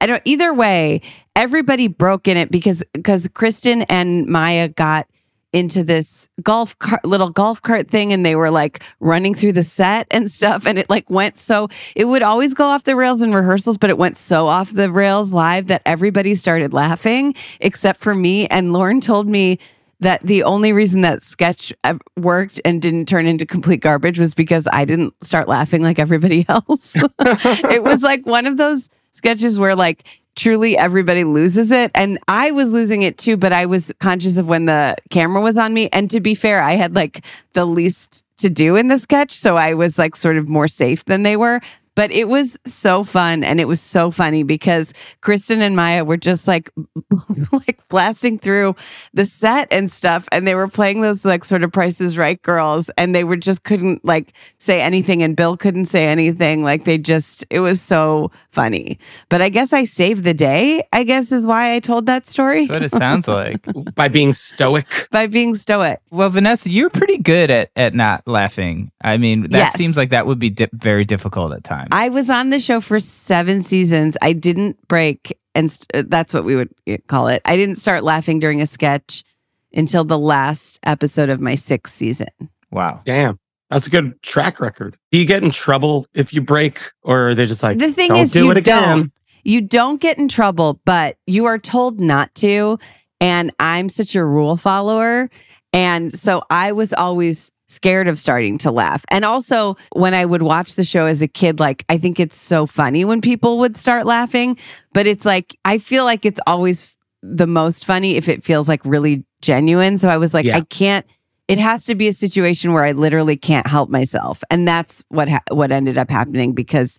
[0.00, 1.00] I don't, either way,
[1.34, 5.08] everybody broke in it because, because Kristen and Maya got
[5.56, 9.62] into this golf cart, little golf cart thing and they were like running through the
[9.62, 10.66] set and stuff.
[10.66, 13.88] And it like went so, it would always go off the rails in rehearsals, but
[13.88, 18.46] it went so off the rails live that everybody started laughing except for me.
[18.48, 19.58] And Lorne told me
[20.00, 24.34] that the only reason that sketch uh, worked and didn't turn into complete garbage was
[24.34, 26.96] because I didn't start laughing like everybody else.
[27.18, 30.04] it was like one of those sketches where like
[30.34, 31.90] truly everybody loses it.
[31.94, 35.56] And I was losing it too but I was conscious of when the camera was
[35.56, 35.88] on me.
[35.92, 39.32] And to be fair I had like the least to do in the sketch.
[39.32, 41.60] So I was like sort of more safe than they were
[41.96, 46.16] but it was so fun and it was so funny because Kristen and Maya were
[46.16, 46.70] just like
[47.52, 48.76] like blasting through
[49.14, 52.90] the set and stuff and they were playing those like sort of prices right girls
[52.96, 56.98] and they were just couldn't like say anything and Bill couldn't say anything like they
[56.98, 61.46] just it was so funny but I guess I saved the day I guess is
[61.46, 63.64] why I told that story That's what it sounds like.
[63.96, 65.08] By being stoic.
[65.10, 68.90] by being stoic Well, Vanessa, you're pretty good at at not laughing.
[69.02, 69.74] I mean, that Yes.
[69.74, 71.85] seems like that would be di- very difficult at times.
[71.92, 74.16] I was on the show for seven seasons.
[74.22, 77.42] I didn't break, and st- uh, that's what we would uh, call it.
[77.44, 79.24] I didn't start laughing during a sketch
[79.72, 82.28] until the last episode of my sixth season.
[82.70, 83.00] wow.
[83.04, 83.38] Damn.
[83.70, 84.96] That's a good track record.
[85.10, 88.08] Do you get in trouble if you break, or are they just like, The thing
[88.10, 88.98] don't is, do you it again?
[88.98, 89.12] don't.
[89.42, 92.78] You don't get in trouble, but you are told not to.
[93.20, 95.30] And I'm such a rule follower.
[95.72, 99.04] And so I was always scared of starting to laugh.
[99.10, 102.36] And also, when I would watch the show as a kid, like, I think it's
[102.36, 104.56] so funny when people would start laughing,
[104.92, 108.80] but it's like, I feel like it's always the most funny if it feels like
[108.84, 109.98] really genuine.
[109.98, 110.56] So I was like, Yeah.
[110.56, 111.04] I can't.
[111.48, 115.28] It has to be a situation where I literally can't help myself, and that's what
[115.28, 116.98] ha- what ended up happening because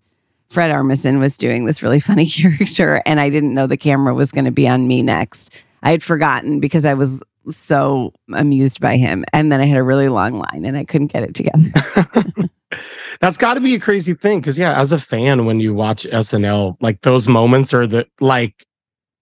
[0.50, 4.32] Fred Armisen was doing this really funny character, and I didn't know the camera was
[4.32, 5.52] going to be on me next.
[5.84, 9.84] I had forgotten because I was so amused by him, and then I had a
[9.84, 12.50] really long line, and I couldn't get it together.
[13.22, 16.04] That's got to be a crazy thing because yeah, as a fan, when you watch
[16.04, 18.66] SNL, like those moments are the like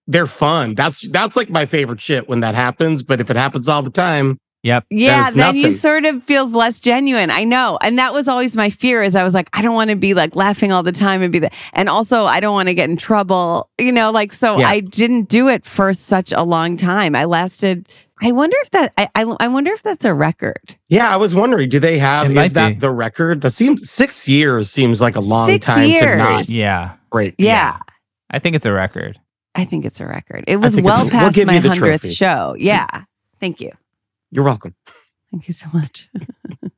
[0.08, 0.76] they're fun.
[0.76, 3.04] That's that's like my favorite shit when that happens.
[3.04, 4.86] But if it happens all the time, Yep.
[4.90, 7.30] Yeah, There's then you sort of feels less genuine.
[7.30, 7.78] I know.
[7.84, 10.16] And that was always my fear is I was like, I don't want to be
[10.16, 11.54] like laughing all the time and be that.
[11.74, 14.68] And also I don't want to get in trouble, you know, like, so Yeah.
[14.68, 17.16] I didn't do it for such a long time.
[17.16, 17.88] I lasted,
[18.22, 20.76] I wonder if that, I, I, I wonder if that's a record.
[20.88, 22.76] yeah, I was wondering, do they have It is that be.
[22.80, 23.42] the record?
[23.42, 26.18] That seems six years seems like a long Six time to years.
[26.18, 26.94] not Yeah.
[27.12, 27.36] break.
[27.38, 27.78] Yeah.
[28.30, 29.20] I think it's a record.
[29.54, 30.46] I think it's a record.
[30.48, 32.56] It was think it's- well we'll past my 100th show.
[32.58, 32.88] Yeah.
[33.40, 33.72] Thank you.
[34.32, 34.76] You're welcome.
[35.32, 36.10] Thank you so much.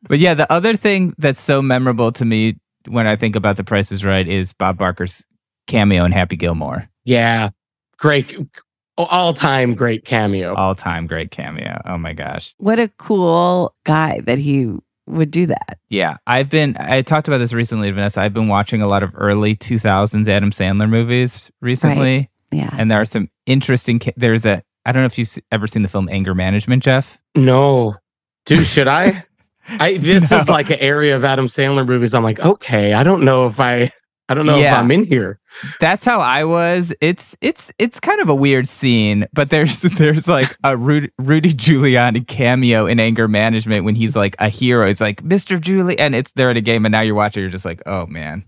[0.09, 2.55] But yeah, the other thing that's so memorable to me
[2.87, 5.25] when I think about The Price is Right is Bob Barker's
[5.67, 6.87] cameo in Happy Gilmore.
[7.03, 7.49] Yeah,
[7.97, 8.33] great.
[8.97, 10.55] Oh, all time great cameo.
[10.55, 11.79] All time great cameo.
[11.85, 12.53] Oh my gosh.
[12.57, 14.71] What a cool guy that he
[15.05, 15.77] would do that.
[15.89, 16.75] Yeah, I've been.
[16.79, 18.21] I talked about this recently, Vanessa.
[18.21, 22.69] I've been watching a lot of early 2000s Adam Sandler movies recently, Yeah.
[22.77, 24.01] and there are some interesting.
[24.17, 24.63] There's a.
[24.85, 27.17] I don't know if you've ever seen the film Anger Management, Jeff.
[27.35, 27.95] No,
[28.45, 29.23] dude, should I?
[29.69, 32.13] I this is like an area of Adam Sandler movies.
[32.13, 33.91] I'm like, okay, I don't know if I,
[34.29, 35.39] I don't know if I'm in here.
[35.79, 36.93] That's how I was.
[36.99, 41.53] It's it's it's kind of a weird scene, but there's there's like a Rudy, Rudy
[41.53, 44.87] Giuliani cameo in Anger Management when he's like a hero.
[44.87, 45.59] It's like Mr.
[45.59, 47.41] Giuliani, and it's there at a game, and now you're watching.
[47.41, 48.43] You're just like, oh man.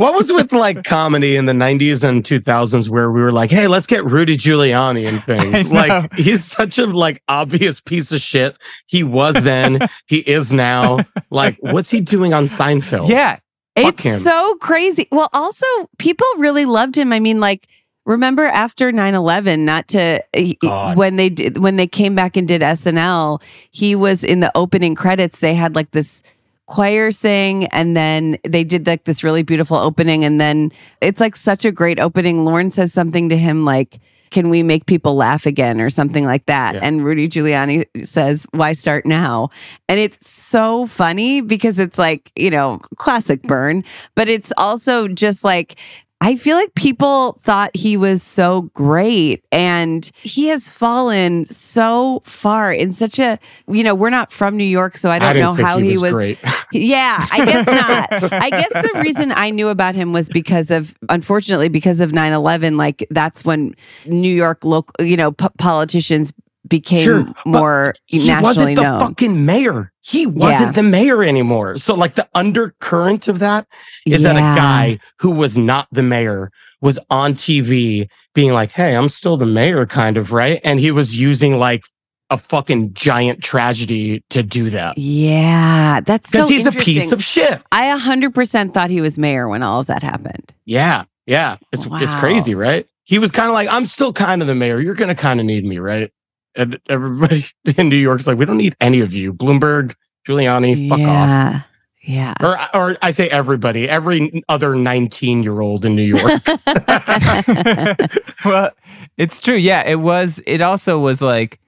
[0.00, 3.66] What was with like comedy in the 90s and 2000s where we were like, hey,
[3.66, 5.68] let's get Rudy Giuliani and things.
[5.68, 8.56] Like he's such a like obvious piece of shit.
[8.86, 11.00] He was then, he is now.
[11.28, 13.10] Like, what's he doing on Seinfeld?
[13.10, 13.40] Yeah,
[13.76, 14.18] Fuck It's him.
[14.18, 15.08] so crazy.
[15.12, 15.66] Well, also,
[15.98, 17.12] people really loved him.
[17.12, 17.68] I mean, like,
[18.06, 20.96] remember after 9-11 not to eh, eh, God.
[20.96, 23.40] when they did when they came back and did snl
[23.70, 26.22] he was in the opening credits they had like this
[26.66, 31.36] choir sing and then they did like this really beautiful opening and then it's like
[31.36, 34.00] such a great opening Lorne says something to him like
[34.30, 36.80] can we make people laugh again or something like that Yeah.
[36.82, 39.50] and rudy giuliani says why start now
[39.88, 45.44] and it's so funny because it's like you know classic burn but it's also just
[45.44, 45.76] like
[46.22, 52.72] I feel like people thought he was so great and he has fallen so far
[52.72, 55.64] in such a you know we're not from New York so I don't didn't know
[55.64, 56.36] how he he was
[56.72, 57.66] yeah, I guess
[58.22, 58.32] not.
[58.32, 62.32] I guess the reason I knew about him was because of, unfortunately, because of 9
[62.32, 62.76] 11.
[62.76, 63.74] Like, that's when
[64.06, 66.32] New York local, you know, p- politicians
[66.70, 69.00] became Sure, but more he nationally wasn't the known.
[69.00, 69.92] fucking mayor.
[70.00, 70.72] He wasn't Yeah.
[70.72, 71.76] the mayor anymore.
[71.76, 73.66] So like the undercurrent of that
[74.06, 76.50] is that a guy who was not the mayor
[76.80, 80.90] was on TV being like, "Hey, I'm still the mayor," kind of right, and he
[80.90, 81.82] was using like
[82.30, 87.22] a fucking giant tragedy to do that Yeah, that's so because he's a piece of
[87.24, 87.60] shit.
[87.72, 90.54] I 100% thought he was mayor when all of that happened.
[90.64, 92.86] Yeah, yeah, it's it's crazy, right?
[93.04, 94.80] He was kind of like, "I'm still kind of the mayor.
[94.80, 96.10] You're gonna kind of need me, right?"
[96.56, 97.46] And everybody
[97.76, 99.94] in New York is like, "We don't need any of you, Bloomberg,
[100.26, 101.60] Giuliani, fuck off." yeah.
[102.02, 102.34] Yeah.
[102.40, 106.40] or or I say everybody, every other 19 year old in New York.
[108.44, 108.70] well,
[109.18, 109.56] it's true.
[109.56, 110.40] Yeah, it was.
[110.46, 111.60] It also was like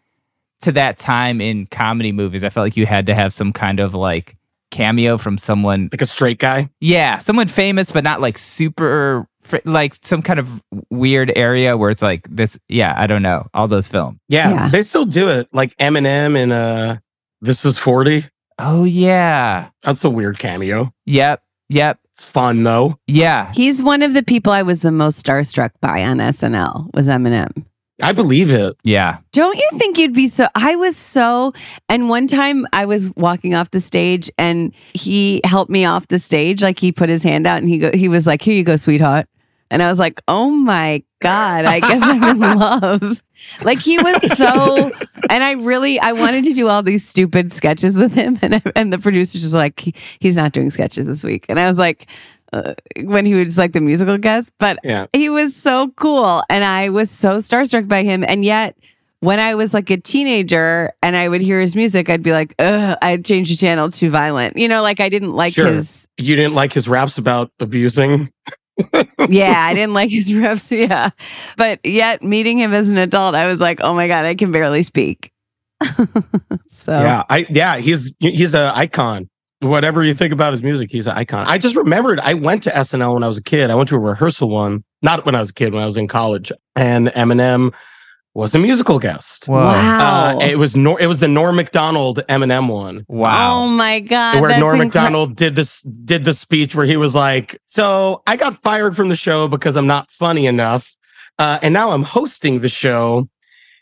[0.62, 2.44] to that time in comedy movies.
[2.44, 4.36] I felt like you had to have some kind of like
[4.70, 5.90] cameo from someone.
[5.92, 6.70] like a straight guy.
[6.80, 9.28] Yeah, someone famous, but not like super.
[9.42, 12.58] Fr- Like some kind of weird area where it's like this.
[12.68, 13.46] Yeah, I don't know.
[13.54, 14.18] All those films.
[14.28, 14.68] Yeah, Yeah.
[14.68, 15.48] they still do it.
[15.52, 16.98] Like Eminem in uh
[17.40, 18.24] This is 40.
[18.58, 19.68] Oh yeah.
[19.82, 20.92] That's a weird cameo.
[21.06, 21.42] Yep.
[21.70, 21.98] Yep.
[22.14, 22.98] It's fun though.
[23.06, 23.52] Yeah.
[23.54, 27.64] He's one of the people I was the most starstruck by on SNL was Eminem.
[28.02, 28.74] I believe it.
[28.82, 29.18] Yeah.
[29.32, 30.48] Don't you think you'd be so?
[30.56, 31.52] I was so.
[31.88, 36.18] And one time I was walking off the stage and he helped me off the
[36.18, 36.62] stage.
[36.62, 38.74] Like he put his hand out and he go, he was like, "Here you go,
[38.76, 39.26] sweetheart."
[39.72, 43.22] And I was like, "Oh my god, I guess I'm in love."
[43.64, 44.92] Like he was so.
[45.30, 48.62] And I really, I wanted to do all these stupid sketches with him, and I,
[48.76, 51.78] and the producers was like, he, "He's not doing sketches this week." And I was
[51.78, 52.06] like.
[52.54, 55.06] Uh, when he was like the musical guest, but Yeah.
[55.14, 58.26] he was so cool and I was so starstruck by him.
[58.28, 58.76] And yet,
[59.20, 62.54] when I was like a teenager and I would hear his music, I'd be like,
[62.58, 63.90] Ugh, I'd change the channel.
[63.90, 64.58] Too violent.
[64.58, 65.72] You know, like I didn't like Sure.
[65.72, 68.30] his, You didn't like his raps about abusing.
[69.28, 70.70] Yeah, I didn't like his reps.
[70.82, 71.10] Yeah.
[71.56, 74.50] But yet, meeting him as an adult, I was like, oh my God, I can
[74.50, 75.32] barely speak.
[76.68, 79.28] so, Yeah, I yeah, he's he's an icon.
[79.60, 81.46] Whatever you think about his music, he's an icon.
[81.46, 83.70] I just remembered I went to SNL when I was a kid.
[83.70, 85.96] I went to a rehearsal one, not when I was a kid, when I was
[85.96, 87.72] in college, and Eminem
[88.34, 89.46] was a musical guest.
[89.46, 89.56] Whoa.
[89.56, 90.38] wow.
[90.38, 93.04] Uh, it was Nor- it was the Norm Macdonald Eminem one.
[93.08, 93.64] Wow.
[93.64, 94.40] Oh my God.
[94.40, 98.22] where that's Norm incre- Macdonald did this did the speech where he was like, "So
[98.26, 100.90] I got fired from the show because I'm not funny enough,
[101.38, 103.28] uh, and now I'm hosting the show.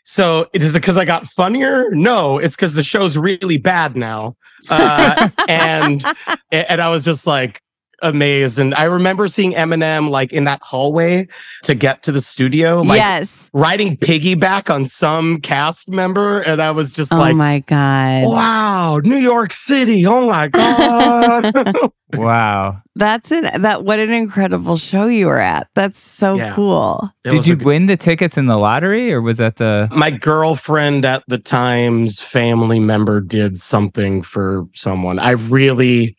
[0.03, 1.89] So is it because I got funnier?
[1.91, 4.35] No, it's because the show's really bad now."
[4.69, 6.05] Uh, and
[6.51, 7.61] and I was just like
[8.01, 8.59] amazed.
[8.59, 11.27] And I remember seeing Eminem like in that hallway
[11.63, 13.49] to get to the studio, like yes.
[13.53, 17.33] riding piggyback on some cast member, and I was just Oh like.
[17.33, 18.23] Oh my God.
[18.25, 20.05] Wow, New York City.
[20.05, 21.75] Oh my God.
[22.13, 22.81] Wow.
[22.95, 23.61] That's it.
[23.61, 25.67] That what an incredible show you were at.
[25.75, 26.53] That's so Yeah.
[26.53, 27.09] cool.
[27.23, 30.11] It Did you good- win the tickets in the lottery or was that the My
[30.11, 35.19] girlfriend at the time's family member did something for someone.
[35.19, 36.17] I really,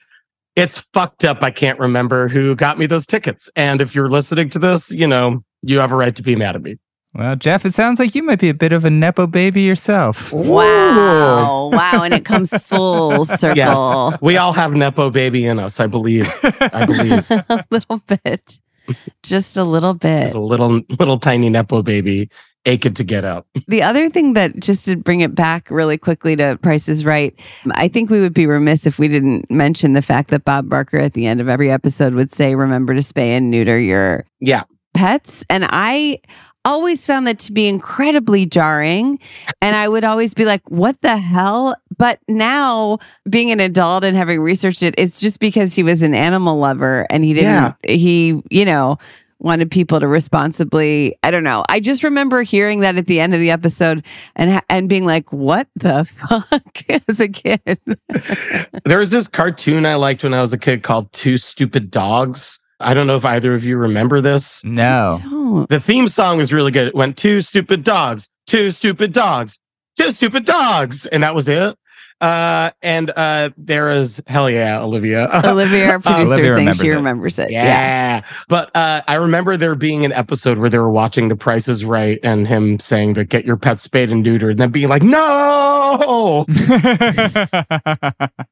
[0.56, 1.42] it's fucked up.
[1.42, 3.50] I can't remember who got me those tickets.
[3.56, 6.56] And if you're listening to this, you know, you have a right to be mad
[6.56, 6.76] at me.
[7.14, 10.32] Well, Jeff, it sounds like you might be a bit of a nepo baby yourself.
[10.32, 11.68] Wow.
[11.68, 12.02] wow.
[12.02, 13.56] And it comes full circle.
[13.56, 15.78] Yes, we all have nepo baby in us.
[15.78, 16.26] I believe.
[16.42, 17.30] I believe.
[17.30, 18.60] a little bit.
[19.22, 20.20] Just a little bit.
[20.20, 22.30] There's a little, little tiny nepo baby
[22.66, 23.46] aching to get out.
[23.68, 27.34] The other thing that just to bring it back really quickly to Price is Right,
[27.72, 30.98] I think we would be remiss if we didn't mention the fact that Bob Barker
[30.98, 34.64] at the end of every episode would say, Remember to spay and neuter your Yeah.
[34.94, 35.44] pets.
[35.48, 36.18] And I
[36.64, 39.18] always found that to be incredibly jarring.
[39.60, 41.74] And I would always be like, What the hell?
[41.96, 42.98] But now,
[43.28, 47.06] being an adult and having researched it, it's just because he was an animal lover
[47.10, 48.98] and he didn't, he, you know,
[49.42, 53.34] wanted people to responsibly i don't know i just remember hearing that at the end
[53.34, 54.04] of the episode
[54.36, 57.78] and and being like what the fuck as a kid
[58.84, 62.58] There was this cartoon I liked when I was a kid called Two Stupid Dogs.
[62.80, 64.64] I don't know if either of you remember this.
[64.64, 65.66] No.
[65.68, 66.88] The theme song was really good.
[66.88, 69.58] It went two stupid dogs, two stupid dogs,
[69.98, 71.76] two stupid dogs, and that was it.
[72.22, 75.28] Uh, and uh, there is hell yeah, Olivia.
[75.44, 76.94] olivia our producer Olivia saying remembers she it.
[76.94, 78.22] remembers it yeah.
[78.48, 81.84] But uh, I remember there being an episode where they were watching The Price is
[81.84, 85.02] Right and him saying that get your pet spayed and neutered, and then being like,
[85.02, 86.46] no.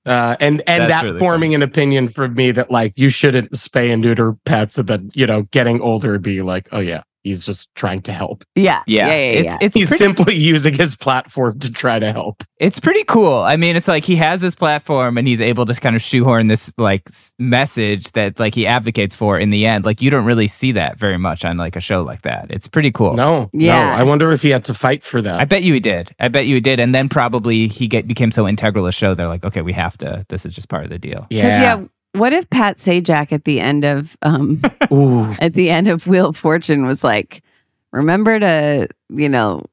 [0.06, 3.52] Uh, and and That's that really forming an opinion for me that like you shouldn't
[3.52, 7.44] spay and neuter pets, and then you know getting older be like, oh yeah, he's
[7.44, 8.44] just trying to help.
[8.54, 9.56] yeah yeah, yeah yeah, it's yeah.
[9.60, 12.42] it's He's pretty, simply using his platform to try to help.
[12.58, 13.34] it's pretty cool.
[13.38, 16.46] I mean, it's like he has this platform and he's able to kind of shoehorn
[16.48, 17.08] this like
[17.38, 19.84] message that like he advocates for in the end.
[19.84, 22.46] Like you don't really see that very much on like a show like that.
[22.50, 23.14] It's pretty cool.
[23.14, 23.86] No, Yeah.
[23.86, 23.92] no.
[23.92, 25.40] I wonder if he had to fight for that.
[25.40, 26.14] I bet you he did.
[26.20, 26.80] I bet you he did.
[26.80, 29.14] And then probably he get became so integral to the show.
[29.14, 30.24] They're like, okay, we have to.
[30.28, 31.26] This is just part of the deal.
[31.28, 31.82] Because yeah.
[32.12, 34.60] What if Pat Sajak at the end of um
[34.92, 35.30] Ooh.
[35.40, 37.42] at the end of Wheel of Fortune was like,
[37.92, 39.64] remember to you know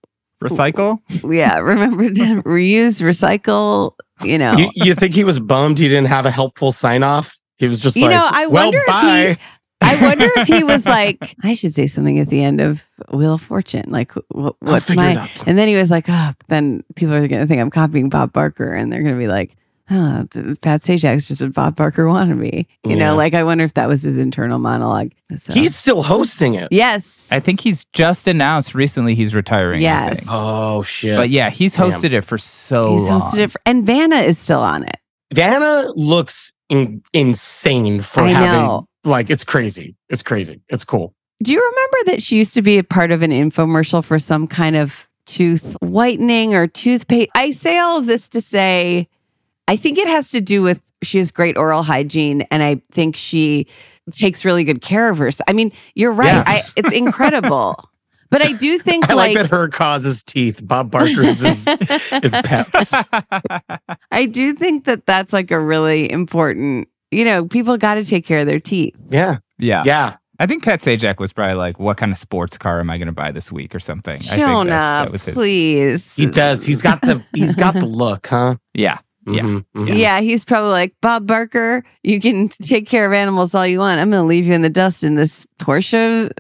[0.41, 0.99] Recycle.
[1.33, 6.07] yeah remember to reuse recycle you know You, you think he was bummed he didn't
[6.09, 7.37] have a helpful sign off?
[7.57, 9.41] He was just You like, know, I well, wonder if he-
[9.81, 13.35] I wonder if he was like, I should say something at the end of Wheel
[13.35, 13.85] of Fortune.
[13.89, 15.29] Like, wh- what's my?
[15.45, 18.33] And then he was like, oh, then people are going to think I'm copying Bob
[18.33, 19.55] Barker, and they're going to be like,
[19.91, 22.67] oh, th- Pat Sajak's just what Bob Barker wanted me.
[22.83, 22.97] You Yeah.
[22.97, 25.11] know, like I wonder if that was his internal monologue.
[25.37, 26.67] So, He's still hosting it.
[26.71, 29.81] yes, I think he's just announced recently he's retiring.
[29.81, 30.25] Yes.
[30.29, 31.15] Oh shit!
[31.17, 31.91] But yeah, he's Damn.
[31.91, 32.97] hosted it for so long.
[32.99, 33.19] he's long.
[33.21, 34.97] hosted it, for, and Vanna is still on it.
[35.33, 38.87] Vanna looks in, insane for I having know.
[39.03, 39.95] like it's crazy.
[40.09, 40.61] It's crazy.
[40.69, 41.13] It's cool.
[41.43, 44.47] Do you remember that she used to be a part of an infomercial for some
[44.47, 47.29] kind of tooth whitening or toothpaste?
[47.35, 49.07] I say all of this to say,
[49.67, 53.15] I think it has to do with she has great oral hygiene, and I think
[53.15, 53.67] she
[54.11, 55.45] takes really good care of herself.
[55.47, 56.27] I mean, you're right.
[56.27, 56.43] Yeah.
[56.45, 57.77] I, it's incredible.
[58.29, 60.59] But I do think I like, like, that her causes teeth.
[60.61, 62.93] Bob Barker's is, is pets.
[64.11, 68.25] I do think that that's like a really important, you know, people got to take
[68.25, 68.93] care of their teeth.
[69.09, 69.37] Yeah.
[69.59, 69.83] yeah.
[69.85, 70.17] Yeah.
[70.39, 73.07] I think Pat Sajak was probably like, "What kind of sports car am I going
[73.07, 75.33] to buy this week or something?" I think Jonah, that's, that was his.
[75.33, 76.15] please.
[76.15, 76.63] He does.
[76.63, 78.55] He's got the he's got the look, huh?
[78.75, 79.41] Yeah, Yeah.
[79.43, 79.97] Mhm, mhm.
[79.97, 80.19] Yeah.
[80.21, 83.99] he's probably like, Bob Barker, you can take care of animals all you want.
[83.99, 86.31] I'm going to leave you in the dust in this Porsche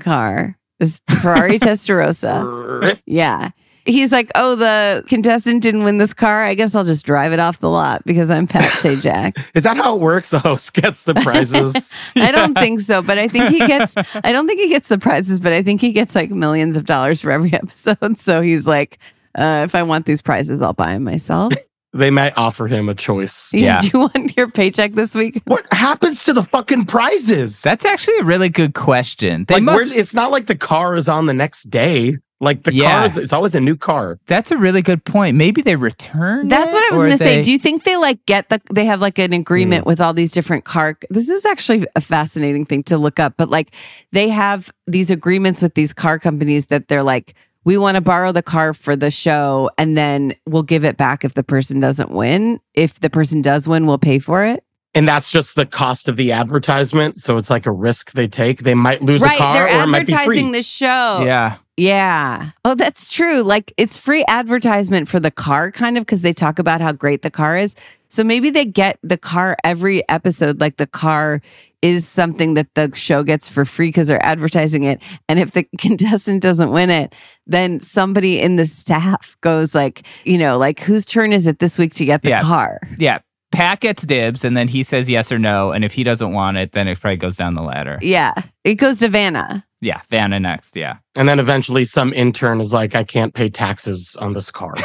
[0.00, 2.98] car, this Ferrari Testarossa.
[3.06, 3.50] Yeah.
[3.84, 6.42] He's like, oh, the contestant didn't win this car.
[6.44, 9.40] I guess I'll just drive it off the lot because I'm Pat Sajak.
[9.54, 10.30] Is that how it works?
[10.30, 11.94] The host gets the prizes.
[12.16, 14.98] I don't think so, but I think he gets, I don't think he gets the
[14.98, 18.18] prizes, but I think he gets like millions of dollars for every episode.
[18.18, 18.98] So he's like,
[19.36, 21.52] uh, if I want these prizes, I'll buy them myself.
[21.98, 23.50] They might offer him a choice.
[23.52, 23.80] Yeah.
[23.80, 25.40] Do you want your paycheck this week?
[25.44, 27.62] What happens to the fucking prizes?
[27.62, 29.44] that's actually a really good question.
[29.46, 29.92] They like must.
[29.92, 32.18] it's not like the car is on the next day.
[32.38, 32.98] Like the Yeah.
[32.98, 34.18] car is it's always a new car.
[34.26, 35.38] That's a really good point.
[35.38, 36.48] Maybe they return.
[36.48, 37.42] That's it, what I was going to say.
[37.42, 39.88] Do you think they like get the they have like an agreement hmm.
[39.88, 43.48] with all these different car This is actually a fascinating thing to look up, but
[43.48, 43.74] like
[44.12, 47.34] they have these agreements with these car companies that they're like
[47.66, 51.24] we want to borrow the car for the show and then we'll give it back
[51.24, 52.60] if the person doesn't win.
[52.74, 54.62] If the person does win, we'll pay for it.
[54.94, 57.20] And that's just the cost of the advertisement.
[57.20, 58.60] So it's like a risk they take.
[58.62, 60.58] They might lose right, a car they're or it might be advertising free.
[60.58, 61.22] the show.
[61.26, 61.56] Yeah.
[61.76, 62.52] Yeah.
[62.64, 63.42] Oh, that's true.
[63.42, 67.22] Like it's free advertisement for the car, kind of, because they talk about how great
[67.22, 67.74] the car is.
[68.08, 71.42] So maybe they get the car every episode, like the car
[71.86, 75.00] is something that the show gets for free because they're advertising it.
[75.28, 77.14] And if the contestant doesn't win it,
[77.46, 81.78] then somebody in the staff goes like, you know, like whose turn is it this
[81.78, 82.42] week to get the Yeah.
[82.42, 82.80] car?
[82.98, 83.18] Yeah.
[83.52, 85.70] Pat gets dibs and then he says yes or no.
[85.70, 87.98] And if he doesn't want it, then it probably goes down the ladder.
[88.02, 88.34] Yeah.
[88.64, 89.64] It goes to Vanna.
[89.80, 90.74] Yeah, Vanna next.
[90.76, 90.96] Yeah.
[91.16, 94.74] And then eventually some intern is like, I can't pay taxes on this car.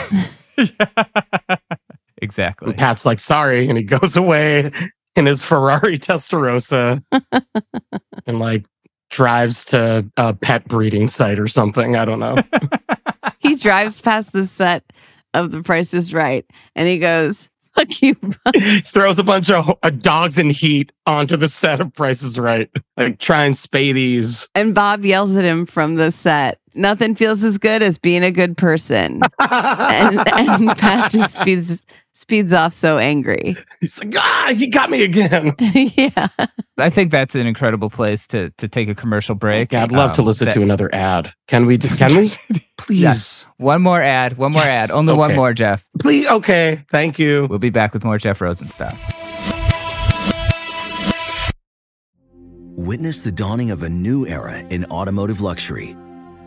[2.21, 2.69] exactly.
[2.69, 3.67] And Pat's like, sorry.
[3.67, 4.71] And he goes away
[5.15, 7.03] in his Ferrari Testarossa
[8.25, 8.65] and like
[9.09, 11.95] drives to a pet breeding site or something.
[11.95, 12.35] I don't know.
[13.39, 14.83] he drives past the set
[15.33, 16.45] of The Price is Right
[16.75, 18.15] and he goes, Fuck you.
[18.83, 22.69] Throws a bunch of uh, dogs in heat onto the set of Price is Right.
[22.97, 24.49] Like, try and spay these.
[24.55, 26.59] And Bob yells at him from the set.
[26.73, 29.21] Nothing feels as good as being a good person.
[29.39, 31.81] and, and Pat just speeds
[32.13, 33.55] speeds off so angry.
[33.79, 35.53] He's like, ah, he got me again.
[35.59, 36.27] yeah.
[36.77, 39.71] I think that's an incredible place to to take a commercial break.
[39.71, 41.33] Yeah, I'd love to Um, listen that- to another ad.
[41.47, 41.77] Can we?
[41.77, 42.31] do- Can we?
[42.77, 43.45] Please.
[43.57, 44.37] One more ad.
[44.37, 44.91] One more Yes, ad.
[44.91, 45.85] Only one more, Jeff.
[45.99, 46.25] Please.
[46.27, 46.83] Okay.
[46.91, 47.47] Thank you.
[47.49, 48.97] We'll be back with more Jeff Rosenstock.
[52.75, 55.95] Witness the dawning of a new era in automotive luxury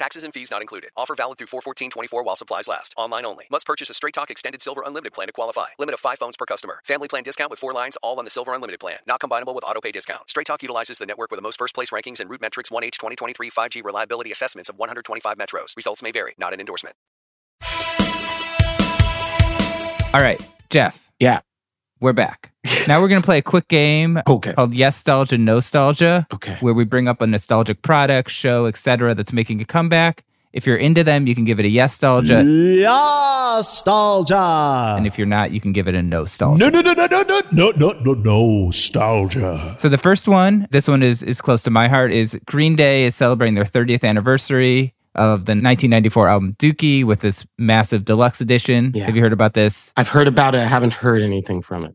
[0.00, 0.88] Taxes and fees not included.
[0.96, 2.94] Offer valid through 41424 while supplies last.
[2.96, 3.44] Online only.
[3.50, 5.66] Must purchase a Straight Talk Extended Silver Unlimited plan to qualify.
[5.78, 6.80] Limit of 5 phones per customer.
[6.86, 8.96] Family plan discount with 4 lines all on the Silver Unlimited plan.
[9.06, 10.22] Not combinable with auto pay discount.
[10.30, 13.50] Straight Talk utilizes the network with the most first place rankings and RootMetrics 1H 2023
[13.50, 15.76] 5G reliability assessments of 125 metros.
[15.76, 16.32] Results may vary.
[16.38, 16.96] Not an endorsement.
[20.14, 20.40] All right,
[20.70, 21.10] Jeff.
[21.18, 21.40] Yeah.
[22.00, 22.50] We're back.
[22.88, 24.54] now we're going to play a quick game Okay.
[24.54, 26.56] called Yes Nostalgia, Nostalgia, Okay.
[26.60, 29.14] where we bring up a nostalgic product, show, etc.
[29.14, 30.24] that's making a comeback.
[30.54, 32.42] If you're into them, you can give it a yes nostalgia.
[33.60, 34.94] Nostalgia.
[34.96, 36.58] And if you're not, you can give it a no nostalgia.
[36.58, 39.76] No no, no, no, no, no, no, no, no, no, nostalgia.
[39.78, 43.04] So the first one, this one is is close to my heart, is Green Day
[43.04, 48.92] is celebrating their 30th anniversary of the 1994 album Dookie with this massive deluxe edition.
[48.94, 49.06] Yeah.
[49.06, 49.92] Have you heard about this?
[49.96, 50.58] I've heard about it.
[50.58, 51.94] I haven't heard anything from it.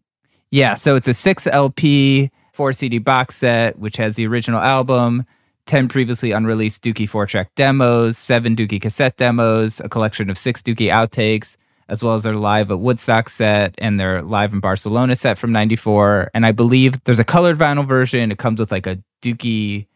[0.52, 5.26] Yeah, so it's a 6 LP, 4 CD box set which has the original album,
[5.66, 10.92] 10 previously unreleased Dookie 4-track demos, 7 Dookie cassette demos, a collection of 6 Dookie
[10.92, 11.58] outtakes,
[11.90, 15.52] as well as their live at Woodstock set and their live in Barcelona set from
[15.52, 16.32] 94.
[16.34, 18.32] And I believe there's a colored vinyl version.
[18.32, 19.88] It comes with like a Dookie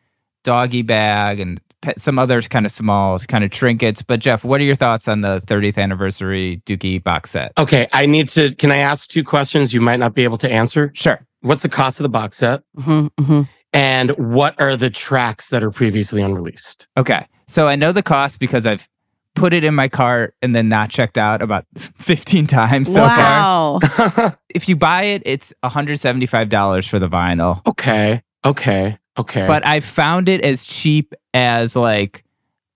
[0.44, 1.60] doggy bag and
[1.98, 4.02] some other kind of small kind of trinkets.
[4.02, 7.54] But Jeff, what are your thoughts on the 30th anniversary Dookie box set?
[7.58, 7.88] Okay.
[7.94, 8.54] I need to.
[8.56, 10.92] Can I ask two questions you might not be able to answer?
[10.94, 11.20] Sure.
[11.42, 12.64] What's the cost of the box set?
[12.78, 16.88] hmm hmm And what are the tracks that are previously unreleased?
[16.98, 17.26] Okay.
[17.48, 18.88] So I know the cost because I've
[19.36, 23.80] put it in my cart and then not checked out about 15 times so far.
[23.80, 23.80] wow.
[24.54, 27.66] If you buy it, it's $175 for the vinyl.
[27.68, 28.22] okay.
[28.46, 28.98] Okay.
[29.18, 29.46] Okay.
[29.48, 32.24] But I found it as cheap as like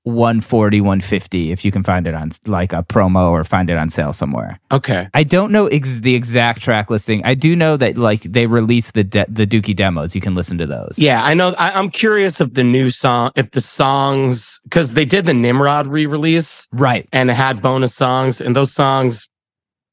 [0.06, 3.90] 140, 150 if you can find it on like a promo or find it on
[3.90, 4.60] sale somewhere.
[4.70, 5.08] okay.
[5.14, 7.22] I don't know ex- the exact track listing.
[7.24, 10.14] I do know that like they released the de- the Dookie demos.
[10.14, 10.96] You can listen to those.
[10.98, 11.54] Yeah, I know.
[11.58, 15.88] I, I'm curious if the new song, if the songs, because they did the Nimrod
[15.88, 17.08] re-release Right.
[17.14, 19.30] and it had bonus songs, and those songs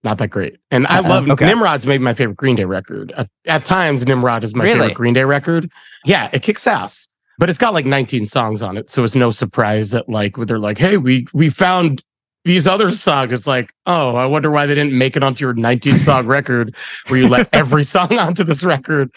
[0.02, 0.56] not that great.
[0.70, 1.08] And I Uh-oh.
[1.08, 1.46] love Okay.
[1.46, 3.12] Nimrod's maybe my favorite Green Day record.
[3.16, 4.78] At, at times, Nimrod is my Really?
[4.80, 5.70] favorite Green Day record.
[6.04, 7.08] Yeah, it kicks ass.
[7.38, 10.58] But it's got like 19 songs on it, so it's no surprise that like they're
[10.58, 12.02] like, "Hey, we we found
[12.44, 15.54] these other songs." It's like, "Oh, I wonder why they didn't make it onto your
[15.54, 16.74] 19 song record,
[17.08, 19.10] where you let every song onto this record."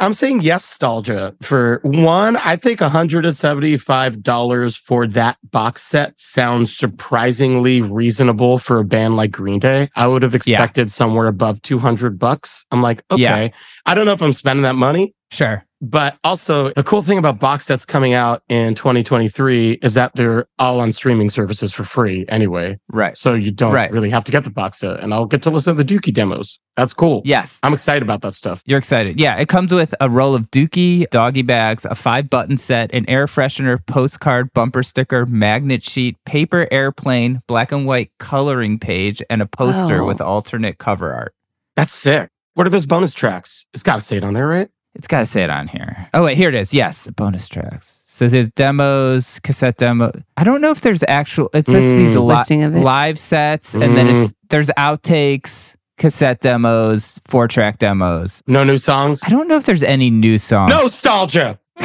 [0.00, 2.36] I'm saying yes, nostalgia for one.
[2.36, 9.32] I think 175 dollars for that box set sounds surprisingly reasonable for a band like
[9.32, 9.90] Green Day.
[9.96, 12.64] I would have expected somewhere above 200 bucks.
[12.70, 13.48] I'm like, okay, Yeah.
[13.86, 15.14] I don't know if I'm spending that money.
[15.32, 15.64] Sure.
[15.80, 20.46] But also, the cool thing about box sets coming out in 2023 is that they're
[20.58, 22.80] all on streaming services for free anyway.
[22.88, 23.16] Right.
[23.16, 23.90] So you don't Right.
[23.92, 24.98] really have to get the box set.
[24.98, 26.58] And I'll get to listen to the Dookie demos.
[26.76, 27.22] That's cool.
[27.24, 27.60] Yes.
[27.62, 28.60] I'm excited about that stuff.
[28.66, 29.20] You're excited.
[29.20, 33.08] Yeah, it comes with a roll of Dookie doggy bags, a five button set, an
[33.08, 39.40] air freshener, postcard, bumper sticker, magnet sheet, paper airplane, black and white coloring page, and
[39.42, 40.06] a poster Oh.
[40.06, 41.34] with alternate cover art.
[41.76, 42.30] That's sick.
[42.54, 43.66] What are those bonus tracks?
[43.72, 44.68] It's got to say it on there, right?
[44.94, 46.08] It's got to say it on here.
[46.12, 46.74] Oh, wait, here it is.
[46.74, 48.02] Yes, bonus tracks.
[48.06, 50.10] So there's demos, cassette demo.
[50.36, 52.26] I don't know if there's actual, it says these Mm.
[52.28, 52.80] li- Listing of it.
[52.80, 58.42] live sets, and then it's there's outtakes, cassette demos, four track demos.
[58.48, 59.20] No new songs?
[59.24, 60.70] I don't know if there's any new songs.
[60.72, 61.58] Nostalgia.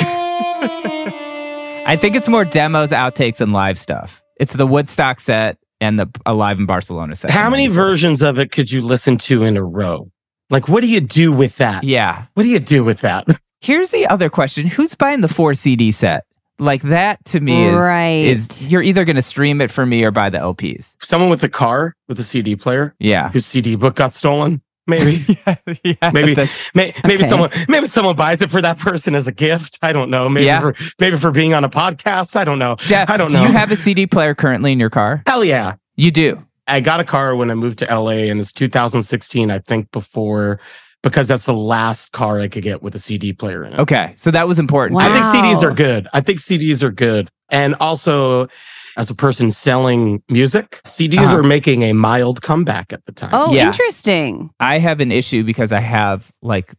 [1.86, 4.22] I think it's more demos, outtakes, and live stuff.
[4.40, 7.30] It's the Woodstock set and the Alive in Barcelona set.
[7.32, 8.20] How many versions?
[8.20, 10.10] versions of it could you listen to in a row?
[10.54, 11.84] Like, what do you do with that?
[11.84, 12.26] Yeah.
[12.36, 13.28] What do you do with that?
[13.62, 16.26] Here's the other question: Who's buying the four CD set?
[16.60, 18.26] Like that to me is Right.
[18.26, 20.96] is you're either going to stream it for me or buy the LPs.
[21.02, 23.30] Someone with a car with a CD player Yeah.
[23.30, 24.62] whose CD book got stolen?
[24.86, 25.26] Maybe.
[25.48, 26.36] yeah, yeah, Maybe-
[26.76, 27.28] May- maybe Okay.
[27.30, 29.80] someone maybe someone buys it for that person as a gift.
[29.82, 30.30] I don't know.
[30.30, 30.60] Maybe Yeah.
[30.62, 32.36] for maybe for being on a podcast.
[32.36, 32.76] I don't know.
[32.78, 33.40] Jeff, I don't know.
[33.40, 33.52] do know.
[33.52, 35.24] you have a CD player currently in your car?
[35.26, 35.76] Hell yeah.
[35.96, 36.46] You do.
[36.68, 40.60] I got a car when I moved to LA and it's 2016, I think before
[41.02, 43.80] because that's the last car I could get with a CD player in it.
[43.80, 44.96] Okay, so that was important.
[44.98, 45.10] Wow.
[45.10, 46.08] I think CDs are good.
[46.14, 47.30] I think CDs are good.
[47.50, 48.48] And also
[48.96, 51.40] as a person selling music, CDs Uh-huh.
[51.40, 53.32] are making a mild comeback at the time.
[53.34, 53.68] Oh, Yeah.
[53.68, 54.50] interesting.
[54.62, 56.74] I have an issue because I have like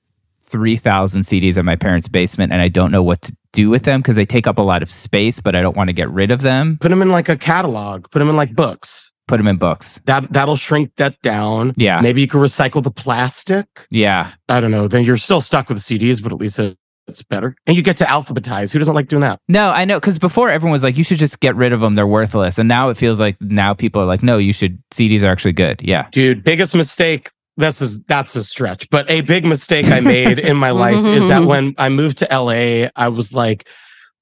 [0.47, 4.01] 3,000 CDs in my parents' basement and I don't know what to do with them
[4.01, 6.31] because they take up a lot of space, but I don't want to get rid
[6.31, 6.79] of them.
[6.81, 9.11] Put them in like a catalog, put them in like books.
[9.27, 10.01] Put them in books.
[10.05, 11.73] That that'll shrink that down.
[11.77, 12.01] Yeah.
[12.01, 13.67] Maybe you can recycle the plastic.
[13.91, 14.33] Yeah.
[14.49, 14.87] I don't know.
[14.89, 17.55] Then you're still stuck with the CDs, but at least it- it's better.
[17.67, 18.73] And you get to alphabetize.
[18.73, 19.39] Who doesn't like doing that?
[19.47, 21.97] No, I know because before everyone was like, you should just get rid of them.
[21.97, 22.59] They're worthless.
[22.59, 24.83] And now it feels like now people are like, no, you should.
[24.91, 25.83] CDs are actually good.
[25.83, 26.09] Yeah.
[26.13, 27.31] Dude, biggest mistake.
[27.59, 31.29] This is that's a stretch, but a big mistake I made in my life is
[31.29, 33.69] that when I moved to LA, I was like,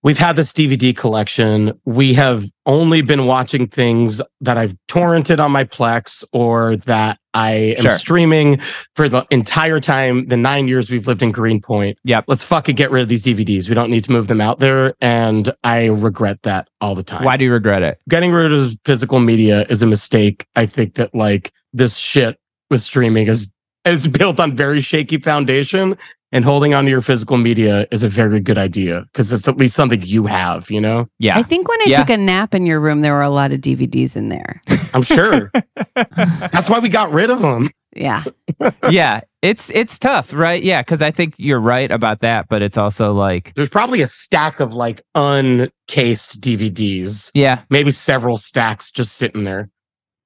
[0.03, 1.72] we've had this DVD collection.
[1.84, 7.53] We have only been watching things that I've torrented on my Plex or that I
[7.78, 7.98] am Sure.
[7.98, 8.61] streaming
[8.94, 11.98] for the entire time, the nine years we've lived in Greenpoint.
[12.05, 12.24] Yep.
[12.28, 13.68] Let's fucking get rid of these DVDs.
[13.68, 14.94] We don't need to move them out there.
[15.00, 17.98] And I regret that all the time Why do you regret it?
[18.09, 20.46] getting rid of physical media is a mistake.
[20.57, 22.38] I think that like this shit
[22.70, 23.50] with streaming is
[23.84, 25.96] is built on very shaky foundation
[26.33, 29.57] and holding on to your physical media is a very good idea because it's at
[29.59, 31.07] least something you have, you know?
[31.18, 31.37] Yeah.
[31.39, 31.99] I think when I Yeah.
[31.99, 34.61] took a nap in your room, there were a lot of DVDs in there.
[34.95, 35.51] I'm sure.
[35.95, 37.68] That's why we got rid of them.
[37.95, 38.24] Yeah.
[38.91, 39.20] yeah.
[39.43, 40.62] It's it's tough, right?
[40.62, 44.07] Yeah, because I think you're right about that, but it's also like, There's probably a
[44.07, 49.68] stack of like uncased DVDs, yeah, maybe several stacks just sitting there.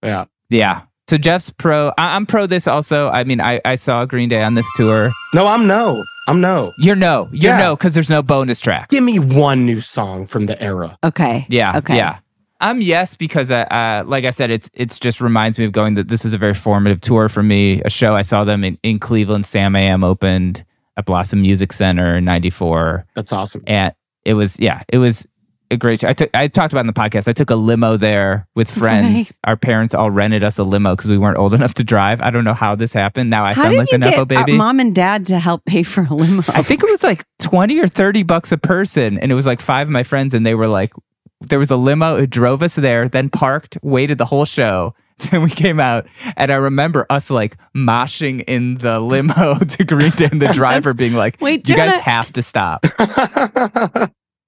[0.02, 0.26] Yeah.
[0.50, 0.82] yeah.
[1.08, 1.92] So Jeff's pro.
[1.98, 3.08] I, I'm pro this also.
[3.10, 5.10] I mean, I, I saw Green Day on this tour.
[5.34, 6.02] No, I'm no.
[6.28, 6.72] I'm no.
[6.78, 7.28] You're no.
[7.30, 7.58] You're Yeah.
[7.60, 8.88] no because there's no bonus track.
[8.88, 10.98] Give me one new song from the era.
[11.04, 11.46] Okay.
[11.48, 11.76] Yeah.
[11.78, 11.96] Okay.
[11.96, 12.18] Yeah.
[12.60, 15.94] I'm yes because uh, uh, like I said, it's it's just reminds me of going
[15.94, 17.82] that this was a very formative tour for me.
[17.84, 19.44] A show I saw them in, in Cleveland.
[19.44, 20.64] Samiam opened
[20.96, 23.62] at Blossom Music Center in '94, That's awesome.
[23.66, 23.94] and
[24.24, 25.26] it was yeah, it was
[25.70, 26.04] a great.
[26.04, 26.30] I took.
[26.34, 27.28] I talked about in the podcast.
[27.28, 29.16] I took a limo there with friends.
[29.16, 29.32] Right.
[29.44, 32.20] Our parents all rented us a limo because we weren't old enough to drive.
[32.20, 33.30] I don't know how this happened.
[33.30, 34.56] Now I How sound like an the nepo uh, baby.
[34.56, 36.42] mom and dad to help pay for a limo?
[36.48, 39.18] I think it was like 20 or 30 bucks a person.
[39.18, 40.92] And it was like five of my friends, and they were like,
[41.40, 42.16] there was a limo.
[42.16, 44.94] It drove us there, then parked, waited the whole show.
[45.30, 46.06] Then we came out,
[46.36, 50.92] and I remember us like moshing in the limo to Green Day, and the driver
[50.92, 52.84] being like, Wait, "You guys Jonah- have to stop."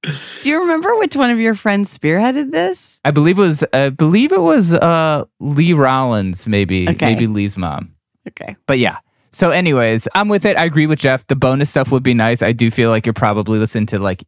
[0.02, 3.00] Do you remember which one of your friends spearheaded this?
[3.04, 7.06] I believe it was, I believe it was uh, Lee Rollins, maybe, Okay.
[7.14, 7.94] maybe Lee's mom.
[8.28, 8.56] Okay.
[8.66, 8.98] But yeah.
[9.32, 10.56] So, anyways, I'm with it.
[10.56, 11.26] I agree with Jeff.
[11.26, 12.42] The bonus stuff would be nice.
[12.42, 14.24] I do feel like you're probably listening to like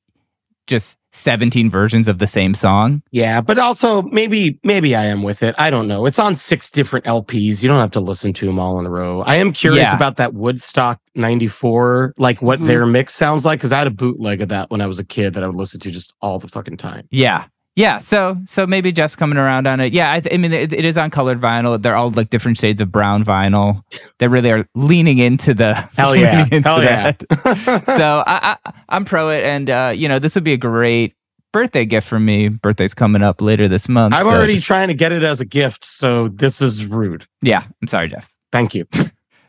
[0.70, 3.02] just 17 versions of the same song.
[3.10, 5.54] yeah, but also maybe maybe I am with it.
[5.58, 6.06] I don't know.
[6.06, 7.62] It's on six different LPs.
[7.62, 9.20] You don't have to listen to them all in a row.
[9.22, 9.96] I am curious Yeah.
[9.96, 12.66] about that Woodstock 94, like what Mhm.
[12.66, 15.04] their mix sounds like cuz I had a bootleg of that when I was a
[15.04, 17.06] kid that I would listen to just all the fucking time.
[17.10, 17.44] Yeah.
[17.76, 17.98] Yeah.
[18.00, 19.92] So, so maybe Jeff's coming around on it.
[19.92, 20.12] Yeah.
[20.12, 21.80] I, th- I mean, it, it is on colored vinyl.
[21.80, 23.82] They're all like different shades of brown vinyl.
[24.18, 26.46] They really are leaning into the Hell yeah.
[26.64, 27.12] Hell yeah.
[27.12, 27.84] that.
[27.86, 29.44] so I, I, I'm pro it.
[29.44, 31.14] And, uh, you know, this would be a great
[31.52, 32.48] birthday gift for me.
[32.48, 34.14] Birthday's coming up later this month.
[34.14, 37.26] I'm so already just- trying to get it as a gift, so this is rude.
[37.42, 37.64] Yeah.
[37.80, 38.30] I'm sorry, Jeff.
[38.52, 38.86] Thank you.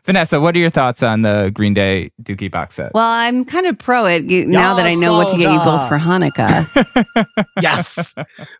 [0.04, 2.92] Vanessa, what are your thoughts on the Green Day Dookie box set?
[2.92, 5.58] Well, I'm kind of pro it g- now that I know what to get you
[5.60, 7.46] both for Hanukkah.
[7.60, 8.12] yes.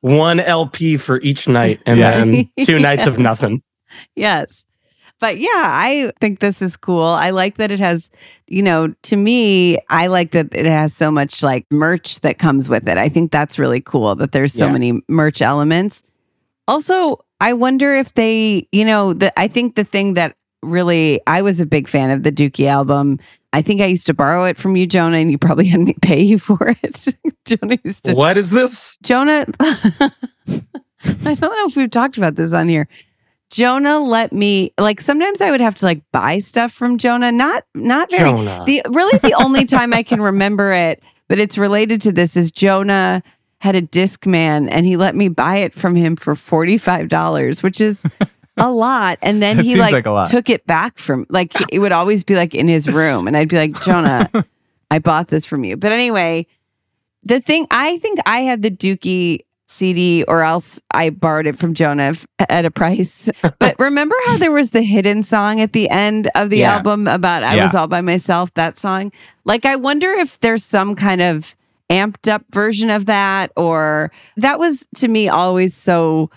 [0.02, 2.18] One LP for each night and Yeah.
[2.24, 3.62] then two nights of nothing.
[4.14, 4.64] yes.
[5.18, 7.04] But yeah, I think this is cool.
[7.04, 8.10] I like that it has,
[8.48, 12.68] you know, to me, I like that it has so much like merch that comes
[12.68, 12.98] with it.
[12.98, 14.72] I think that's really cool that there's so Yeah.
[14.72, 16.02] many merch elements.
[16.66, 21.42] Also, I wonder if they, you know, the I think the thing that really I
[21.42, 23.18] was a big fan of the Dookie album.
[23.52, 25.94] I think I used to borrow it from you, Jonah, and you probably had me
[26.02, 27.08] pay you for it.
[27.44, 28.98] Jonah used to What is this?
[29.02, 30.10] Jonah, I
[31.34, 32.88] don't know if we've talked about this on here.
[33.50, 37.30] Jonah let me like sometimes I would have to like buy stuff from Jonah.
[37.30, 38.64] Not not very Jonah.
[38.66, 42.50] the really the only time I can remember it, but it's related to this is
[42.50, 43.22] Jonah
[43.60, 47.80] had a disc man and he let me buy it from him for $45, which
[47.80, 48.04] is
[48.56, 49.18] a lot.
[49.22, 50.28] And then he like, like a lot.
[50.28, 53.26] took it back from like he- it would always be like in his room.
[53.26, 54.30] And I'd be like, Jonah,
[54.90, 55.76] I bought this from you.
[55.76, 56.46] But anyway,
[57.22, 61.72] the thing I think I had the Dookie CD or else I borrowed it from
[61.72, 63.30] Jonah f- at a price.
[63.58, 66.74] But remember how there was the hidden song at the end of the Yeah.
[66.74, 67.62] album about I Yeah.
[67.64, 69.12] was all by myself, that song?
[69.46, 71.56] Like I wonder if there's some kind of
[71.88, 76.30] amped up version of that or that was to me always so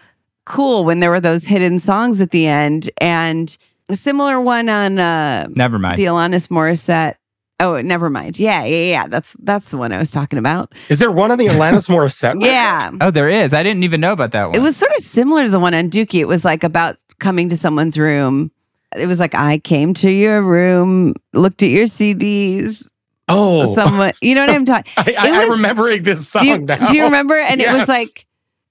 [0.45, 3.57] cool when there were those hidden songs at the end and
[3.89, 5.97] a similar one on uh Never mind.
[5.97, 7.15] the Alanis Morissette.
[7.59, 8.37] Oh, never mind.
[8.37, 9.07] Yeah, yeah, yeah.
[9.07, 10.73] That's that's the one I was talking about.
[10.89, 12.43] Is there one of the Alanis Morissette?
[12.43, 12.91] Yeah.
[12.99, 13.53] Oh, there is.
[13.53, 14.55] I didn't even know about that one.
[14.55, 16.19] It was sort of similar to the one on Dookie.
[16.19, 18.51] It was like about coming to someone's room.
[18.95, 22.87] It was like I came to your room, looked at your CDs.
[23.27, 24.91] Oh, Someone, you know what I'm talking.
[24.97, 26.85] I, I, it I'm remembering this song Do you, now.
[26.85, 27.35] do you remember?
[27.35, 28.27] And it was like,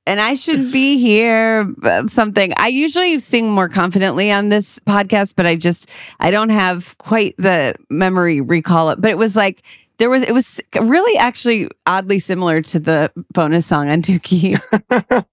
[0.07, 1.72] and I should be here.
[1.82, 5.88] Uh, something I usually sing more confidently on this podcast, but I just
[6.20, 9.00] I don't have quite the memory recall it.
[9.00, 9.62] But it was like
[9.98, 14.61] there was it was really actually oddly similar to the bonus song on Dookie.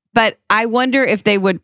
[0.14, 1.60] but I wonder if they would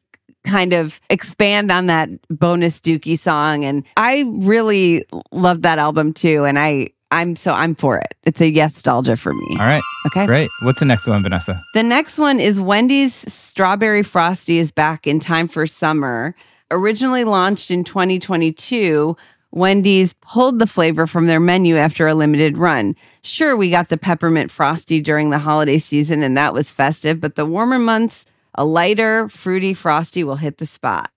[0.46, 3.66] kind of expand on that bonus Dookie song.
[3.66, 6.46] And I really love that album too.
[6.46, 8.16] And I I'm so I'm for it.
[8.24, 9.48] It's a yes nostalgia for me.
[9.52, 9.84] All right.
[10.08, 10.26] Okay.
[10.26, 10.50] Great.
[10.64, 11.62] What's the next one, Vanessa?
[11.74, 16.36] The next one is Wendy's Strawberry Frosty is back in time for summer.
[16.70, 19.16] Originally launched in 2022,
[19.52, 22.96] Wendy's pulled the flavor from their menu after a limited run.
[23.22, 27.36] Sure, we got the peppermint frosty during the holiday season and that was festive, but
[27.36, 31.10] the warmer months, a lighter, fruity frosty will hit the spot.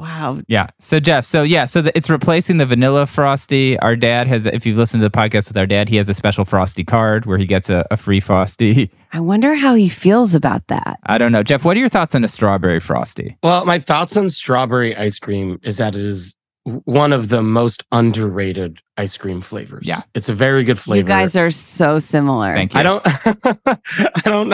[0.00, 0.40] Wow.
[0.48, 0.68] Yeah.
[0.80, 1.24] So Jeff.
[1.24, 1.64] So yeah.
[1.64, 3.78] So the, it's replacing the vanilla frosty.
[3.78, 4.46] Our dad has.
[4.46, 7.26] If you've listened to the podcast with our dad, he has a special frosty card
[7.26, 8.90] where he gets a, a free frosty.
[9.12, 10.98] I wonder how he feels about that.
[11.06, 11.64] I don't know, Jeff.
[11.64, 13.36] What are your thoughts on a strawberry frosty?
[13.42, 16.34] Well, my thoughts on strawberry ice cream is that it is
[16.64, 19.86] one of the most underrated ice cream flavors.
[19.86, 20.02] Yeah.
[20.14, 20.98] It's a very good flavor.
[20.98, 22.54] You guys are so similar.
[22.54, 22.80] Thank you.
[22.80, 24.52] I don't I don't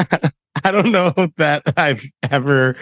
[0.65, 2.77] I don't know that I've ever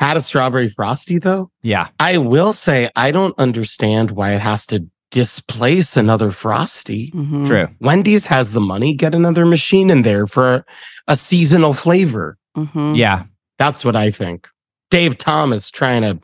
[0.00, 1.50] had a strawberry frosty though.
[1.62, 1.88] Yeah.
[2.00, 7.12] I will say I don't understand why it has to displace another frosty.
[7.12, 7.46] Mhm.
[7.46, 7.68] True.
[7.80, 10.64] Wendy's has the money, get another machine in there for
[11.06, 12.36] a seasonal flavor.
[12.56, 12.96] Mhm.
[12.96, 13.22] Yeah.
[13.58, 14.48] That's what I think.
[14.90, 16.18] Dave Thomas trying to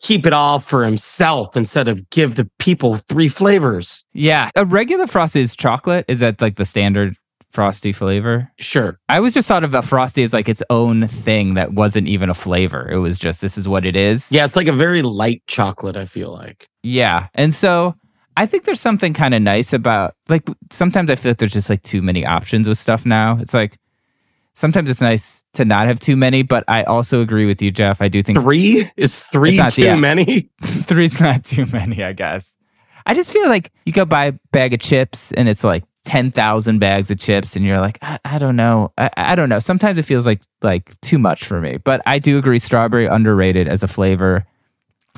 [0.00, 4.04] keep it all for himself instead of give the people three flavors.
[4.12, 4.50] Yeah.
[4.54, 6.04] A regular frosty is chocolate.
[6.06, 7.16] Is that like the standard
[7.50, 8.50] frosty flavor.
[8.58, 8.98] Sure.
[9.08, 12.30] I always just thought of a frosty as like its own thing that wasn't even
[12.30, 12.88] a flavor.
[12.90, 14.30] It was just this is what it is.
[14.30, 16.68] Yeah, it's like a very light chocolate, I feel like.
[16.82, 17.28] Yeah.
[17.34, 17.94] And so
[18.36, 21.70] I think there's something kind of nice about like sometimes I feel like there's just
[21.70, 23.38] like too many options with stuff now.
[23.40, 23.78] It's like
[24.54, 28.02] sometimes it's nice to not have too many, but I also agree with you, Jeff.
[28.02, 28.90] I do think Three?
[28.96, 29.96] Is three not- too yeah.
[29.96, 30.50] many?
[30.62, 32.54] three's not too many, I guess.
[33.06, 36.78] I just feel like you go buy a bag of chips and it's like 10,000
[36.78, 38.92] bags of chips and you're like, I, I don't know.
[38.96, 39.58] I, I don't know.
[39.58, 43.68] Sometimes it feels like like too much for me, but I do agree strawberry underrated
[43.68, 44.46] as a flavor.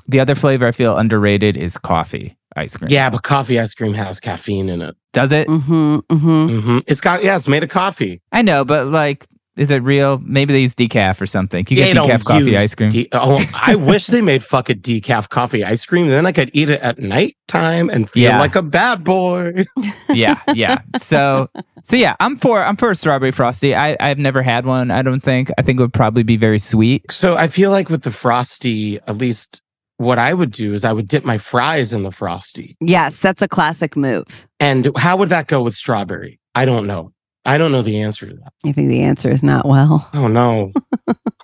[0.09, 2.91] The other flavor I feel underrated is coffee ice cream.
[2.91, 4.97] Yeah, but coffee ice cream has caffeine in it.
[5.13, 5.47] Does it?
[5.47, 5.99] Mm-hmm.
[6.13, 6.59] Mm-hmm.
[6.59, 8.21] hmm It's got yeah, it's made of coffee.
[8.33, 10.19] I know, but like, is it real?
[10.25, 11.67] Maybe they use decaf or something.
[11.69, 12.91] You They get decaf coffee ice cream.
[12.91, 16.09] de- oh, I wish they made fucking decaf coffee ice cream.
[16.09, 18.41] Then I could eat it at nighttime and feel Yeah.
[18.41, 19.67] like a bad boy.
[20.09, 20.79] yeah, yeah.
[20.99, 21.49] So,
[21.83, 23.75] so yeah, I'm for I'm for a strawberry frosty.
[23.75, 24.91] I I've never had one.
[24.91, 25.51] I don't think.
[25.59, 27.11] I think it would probably be very sweet.
[27.11, 29.61] So I feel like with the frosty, at least
[29.99, 32.77] what I would do is I would dip my fries in the frosty.
[32.81, 34.49] Yes, that's a classic move.
[34.59, 36.41] And how would that go with strawberry?
[36.55, 37.13] I don't know.
[37.47, 38.53] I don't know the answer to that.
[38.67, 40.73] I think the answer is not well, Oh no.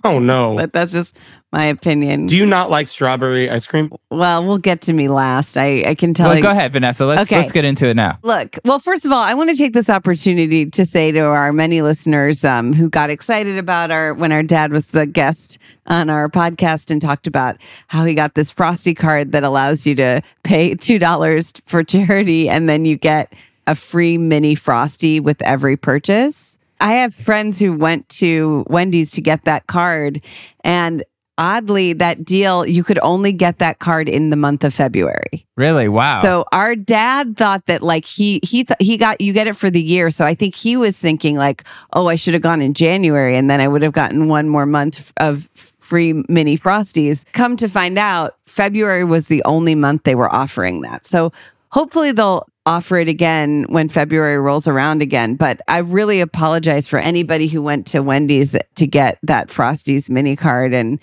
[0.05, 0.55] oh no.
[0.57, 1.17] but that's just
[1.53, 2.27] my opinion.
[2.27, 3.91] Do you not like strawberry ice cream?
[4.11, 5.57] well, we'll get to me last.
[5.57, 6.43] I, I can tell Well, you.
[6.43, 7.07] go ahead, Vanessa.
[7.07, 7.39] Let's Okay.
[7.39, 8.19] let's get into it now.
[8.23, 11.51] Look, well, first of all, I want to take this opportunity to say to our
[11.53, 16.11] many listeners um, who got excited about our when our dad was the guest on
[16.11, 20.21] our podcast and talked about how he got this frosty card that allows you to
[20.43, 23.33] pay two dollars for charity and then you get
[23.67, 26.59] a free mini frosty with every purchase.
[26.81, 30.21] I have friends who went to Wendy's to get that card
[30.63, 31.05] and
[31.39, 35.47] oddly that deal you could only get that card in the month of February.
[35.57, 35.89] Really?
[35.89, 36.23] Wow.
[36.23, 39.71] So our dad thought that like he he th- he got you get it for
[39.71, 40.11] the year.
[40.11, 43.51] So I think he was thinking like, oh, I should have gone in January and
[43.51, 47.25] then I would have gotten one more month of free mini frosties.
[47.33, 51.07] Come to find out, February was the only month they were offering that.
[51.07, 51.33] So
[51.71, 55.37] hopefully they'll offer it again when February rolls around again.
[55.37, 60.37] But I really apologize for anybody who went to Wendy's to get that Frosties mini
[60.37, 60.99] card and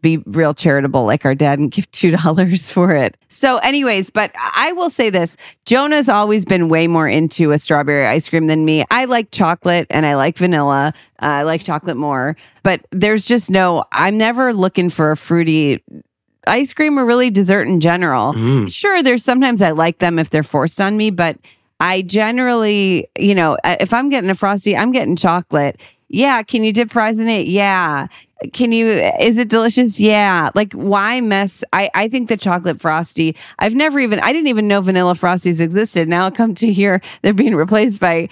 [0.00, 3.16] be real charitable like our dad and give two dollars for it.
[3.28, 5.36] So, anyways, but I will say this:
[5.66, 8.84] Jonah's always been way more into a strawberry ice cream than me.
[8.90, 10.94] I like chocolate and I like vanilla.
[11.22, 13.84] Uh, I like chocolate more, but there's just no.
[13.92, 15.82] I'm never looking for a fruity
[16.46, 18.32] ice cream or really dessert in general.
[18.34, 18.72] Mm.
[18.72, 21.38] Sure, there's sometimes I like them if they're forced on me, but
[21.80, 25.80] I generally, you know, if I'm getting a frosty, I'm getting chocolate.
[26.08, 27.46] Yeah, can you dip fries in it?
[27.46, 28.08] Yeah.
[28.52, 30.00] Can you is it delicious?
[30.00, 30.50] Yeah.
[30.54, 33.36] Like why mess I I think the chocolate frosty.
[33.58, 36.08] I've never even I didn't even know vanilla frosties existed.
[36.08, 38.28] Now I come to hear they're being replaced by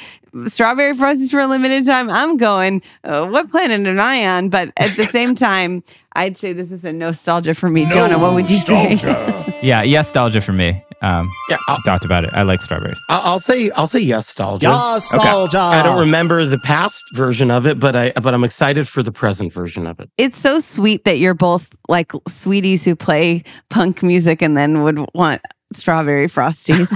[0.47, 2.11] strawberry frosties for a limited time.
[2.11, 4.49] I'm going, uh, what planet am I on?
[4.49, 5.83] But at the same time,
[6.19, 7.87] I'd say this is a nostalgia for me.
[7.87, 9.45] Jonah, what would you say?
[9.61, 10.85] Yeah, yes, nostalgia for me.
[11.03, 12.31] Um, Yeah, I'll, talked about it.
[12.33, 12.97] I like strawberries.
[13.09, 14.69] I'll I'll say I'll say yes, nostalgia.
[14.69, 15.59] Nostalgia.
[15.59, 19.11] I don't remember the past version of it, but I but I'm excited for the
[19.11, 20.11] present version of it.
[20.17, 25.05] it's so sweet that you're both like sweeties who play punk music and then would
[25.13, 25.43] want
[25.73, 26.89] strawberry frosties.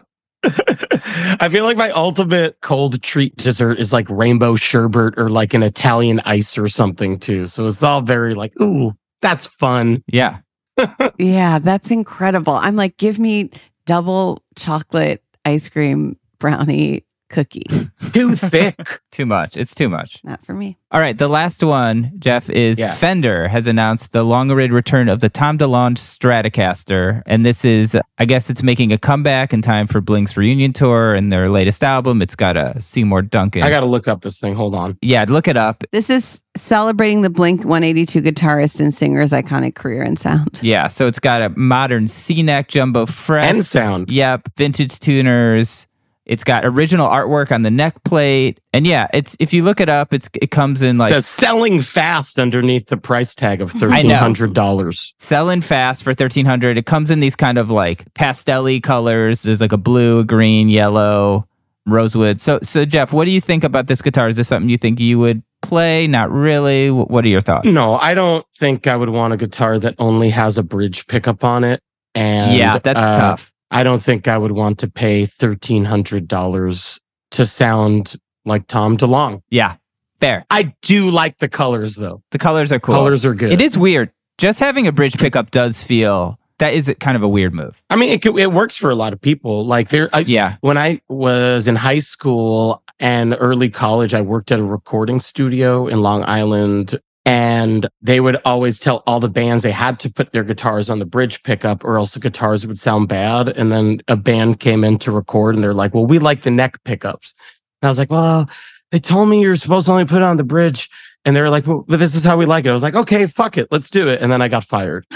[0.44, 5.62] I feel like my ultimate cold treat dessert is like rainbow sherbet or like an
[5.62, 7.46] Italian ice or something too.
[7.46, 10.02] So it's all very like, ooh, that's fun.
[10.06, 10.38] Yeah.
[11.18, 12.54] yeah, that's incredible.
[12.54, 13.50] I'm like, give me
[13.86, 17.64] double chocolate ice cream brownie cookie.
[18.12, 19.00] Too thick.
[19.10, 19.56] Too much.
[19.56, 20.20] It's too much.
[20.24, 20.76] Not for me.
[20.92, 21.16] All right.
[21.16, 22.92] The last one, Jeff, is Yeah.
[22.92, 27.22] Fender has announced the long awaited return of the Tom DeLonge Stratocaster.
[27.26, 31.14] And this is, I guess it's making a comeback in time for Blink's reunion tour
[31.14, 32.20] and their latest album.
[32.22, 33.62] It's got a Seymour Duncan.
[33.62, 34.54] I got to look up this thing.
[34.54, 34.98] Hold on.
[35.02, 35.82] yeah, look it up.
[35.92, 40.60] This is celebrating the Blink 182 guitarist and singer's iconic career and sound.
[40.62, 40.88] Yeah.
[40.88, 43.48] So it's got a modern C neck jumbo fret.
[43.54, 44.12] And sound.
[44.12, 44.48] Yep.
[44.56, 45.86] Vintage tuners.
[46.26, 48.60] It's got original artwork on the neck plate.
[48.72, 51.80] And yeah, it's if you look it up, it's it comes in like says selling
[51.80, 55.14] fast underneath the price tag of thirteen hundred dollars.
[55.18, 59.42] selling fast for 1300 it comes in these kind of like pastel colors.
[59.42, 61.46] There's like a blue green yellow
[61.86, 62.40] rosewood.
[62.40, 64.28] So so jeff what do you think about this guitar?
[64.28, 66.08] Is this something you think you would play?
[66.08, 66.90] Not really.
[66.90, 67.68] What are your thoughts?
[67.68, 71.44] No, I don't think I would want a guitar that only has a bridge pickup
[71.44, 71.80] on it.
[72.16, 76.28] And yeah that's uh, tough I don't think I would want to pay thirteen hundred
[76.28, 77.00] dollars
[77.32, 78.14] to sound
[78.44, 79.42] like Tom DeLonge.
[79.50, 79.76] yeah
[80.20, 82.22] fair I do like the colors though.
[82.30, 83.52] the colors are cool Colors are good.
[83.52, 87.28] it is weird just having a bridge pickup does feel That is kind of a
[87.28, 87.82] weird move.
[87.90, 89.66] I mean, it could, it works for a lot of people.
[89.66, 90.56] Like there, I, Yeah.
[90.62, 95.86] when I was in high school and early college, I worked at a recording studio
[95.86, 96.98] in Long Island.
[97.26, 101.00] And they would always tell all the bands they had to put their guitars on
[101.00, 103.48] the bridge pickup or else the guitars would sound bad.
[103.48, 106.52] And then a band came in to record and they're like, well, we like the
[106.52, 107.34] neck pickups.
[107.82, 108.48] And I was like, well,
[108.92, 110.88] they told me you're supposed to only put it on the bridge.
[111.24, 112.68] And they were like, well, but this is how we like it.
[112.68, 113.66] I was like, okay, fuck it.
[113.72, 114.22] Let's do it.
[114.22, 115.04] And then I got fired.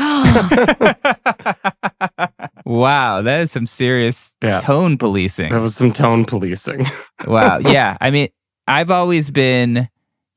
[2.64, 4.58] wow, that is some serious Yeah.
[4.58, 5.52] tone policing.
[5.52, 6.86] That was some tone policing.
[7.26, 7.58] wow.
[7.58, 7.96] Yeah.
[8.00, 8.28] I mean,
[8.66, 9.88] I've always been,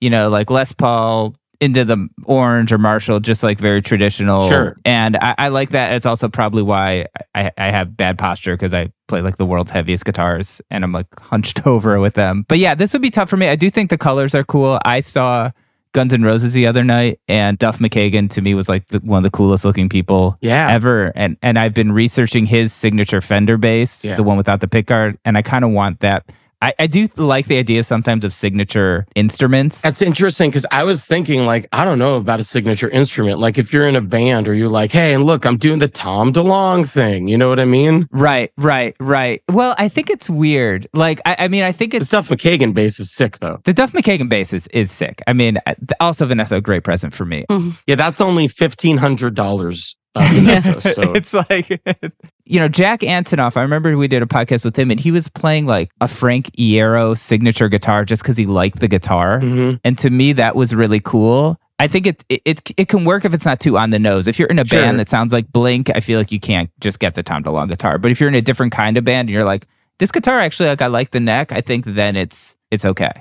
[0.02, 4.48] you know, like Les Paul into the orange or Marshall, just like very traditional.
[4.50, 4.78] Sure.
[4.86, 5.94] And I, I like that.
[5.94, 9.72] It's also probably why I, I have bad posture because I play like the world's
[9.72, 12.46] heaviest guitars and I'm like hunched over with them.
[12.48, 13.48] But yeah, this would be tough for me.
[13.48, 14.80] I do think the colors are cool.
[14.86, 15.52] I saw
[15.94, 19.18] Guns N' Roses the other night and Duff McKagan to me was like the, one
[19.18, 20.70] of the coolest looking people Yeah.
[20.72, 21.12] ever.
[21.16, 24.16] And and I've been researching his signature Fender bass, Yeah.
[24.16, 26.26] the one without the pickguard, and I kind of want that.
[26.64, 29.82] I, I do like the idea sometimes of signature instruments.
[29.82, 33.40] That's interesting because I was thinking, like, I don't know about a signature instrument.
[33.40, 35.90] Like, if you're in a band or you're like, hey, and look, I'm doing the
[35.90, 37.28] Tom DeLonge thing.
[37.28, 38.08] You know what I mean?
[38.12, 39.44] right, right, right.
[39.52, 40.88] Well, I think it's weird.
[40.94, 42.08] Like, I, I mean, I think it's.
[42.08, 43.60] The it's Duff McKagan bass is sick, though.
[43.66, 45.22] the Duff McKagan bass is, is sick.
[45.28, 47.44] I mean, uh, also Vanessa, a great present for me.
[47.88, 50.94] Yeah, that's only $1,500 uh, Vanessa.
[50.94, 51.68] So, it's like
[52.46, 55.28] you know jack antonoff i remember we did a podcast with him and he was
[55.30, 59.40] playing like a frank iero signature guitar just because he liked the guitar.
[59.40, 59.80] Mhm.
[59.84, 61.58] and to me that was really cool.
[61.80, 64.28] I think it, it it it can work if it's not too on the nose.
[64.28, 64.80] If you're in a Sure.
[64.82, 67.70] band that sounds like blink i feel like you can't just get the tom delonge
[67.70, 67.98] guitar.
[67.98, 69.68] But if you're in a different kind of band and you're like
[70.00, 73.12] this guitar actually like i like the neck i think then it's it's okay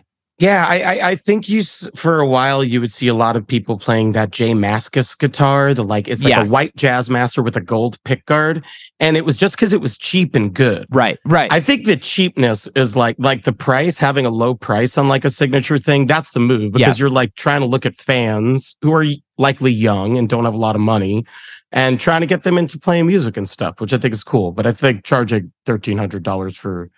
[0.42, 1.62] yeah, I, I, I think you,
[1.94, 5.72] for a while, you would see a lot of people playing that Jay Mascis guitar,
[5.72, 6.48] the like, it's like Yes.
[6.48, 8.64] a white jazz master with a gold pickguard.
[8.98, 10.86] And it was just because it was cheap and good.
[10.90, 14.98] right right I think the cheapness is like like the price, having a low price
[14.98, 16.06] on like a signature thing.
[16.06, 17.02] That's the move because Yeah.
[17.04, 19.06] you're like trying to look at fans who are
[19.38, 21.24] likely young and don't have a lot of money,
[21.72, 24.52] and trying to get them into playing music and stuff, which I think is cool.
[24.52, 26.90] But I think charging thirteen hundred dollars for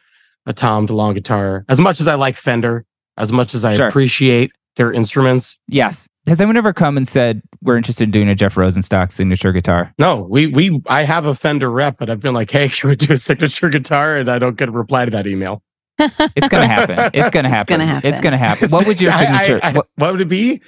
[0.46, 2.84] a Tom DeLonge guitar, as much as I like Fender,
[3.18, 3.88] as much as I Sure.
[3.88, 8.34] appreciate their instruments, yes has anyone ever come and said we're interested in doing a
[8.34, 12.32] jeff rosenstock signature guitar no, we we I have a Fender rep, but I've been
[12.34, 14.16] like, hey, can we do a signature guitar?
[14.16, 15.62] And I don't get a reply to that email.
[15.98, 17.74] it's gonna happen it's gonna happen.
[17.74, 18.10] It's happen gonna happen.
[18.10, 20.60] it's gonna happen what would your I- I- signature I- what, what would it be?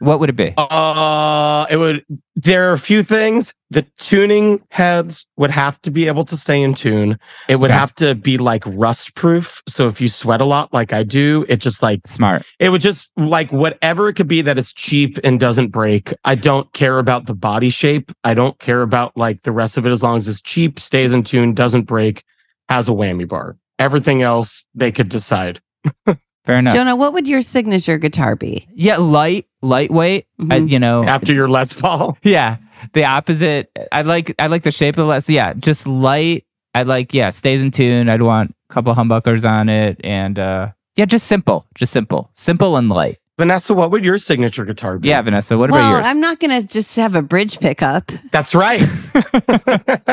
[0.00, 2.04] What would it be Uh, it would.
[2.36, 3.54] There are a few things.
[3.70, 7.18] The tuning heads would have to be able to stay in tune.
[7.48, 7.78] It would Okay.
[7.78, 9.62] have to be like rust proof.
[9.68, 12.80] So if you sweat a lot, like I do, it just like smart it would
[12.80, 16.12] just like whatever it could be that it's cheap and doesn't break.
[16.24, 18.10] I don't care about the body shape.
[18.24, 21.12] I don't care about like the rest of it as long as it's cheap, stays
[21.12, 22.24] in tune, doesn't break,
[22.68, 23.56] has a whammy bar.
[23.78, 25.60] Everything else they could decide.
[26.44, 28.66] fair enough Jonah, what would your signature guitar be?
[28.74, 30.68] yeah light lightweight I, Mhm.
[30.70, 32.56] you know After your Les Paul, yeah
[32.94, 36.82] the opposite i like i like the shape of the less yeah just light i
[36.82, 41.04] like yeah stays in tune i'd want a couple humbuckers on it and uh yeah
[41.04, 45.08] just simple just simple simple and light Vanessa, what would your signature guitar be?
[45.08, 48.12] yeah vanessa what about well, yours I'm not going to just have a bridge pickup.
[48.32, 48.82] That's right.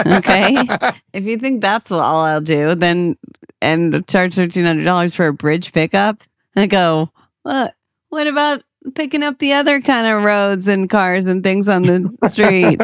[0.05, 0.55] Okay.
[1.13, 3.15] if you think that's all I'll do, then
[3.61, 6.23] and charge thirteen hundred dollars for a bridge pickup,
[6.55, 7.11] I go,
[7.43, 7.73] what?
[8.09, 8.63] What about
[8.95, 12.79] picking up the other kind of roads and cars and things on the street?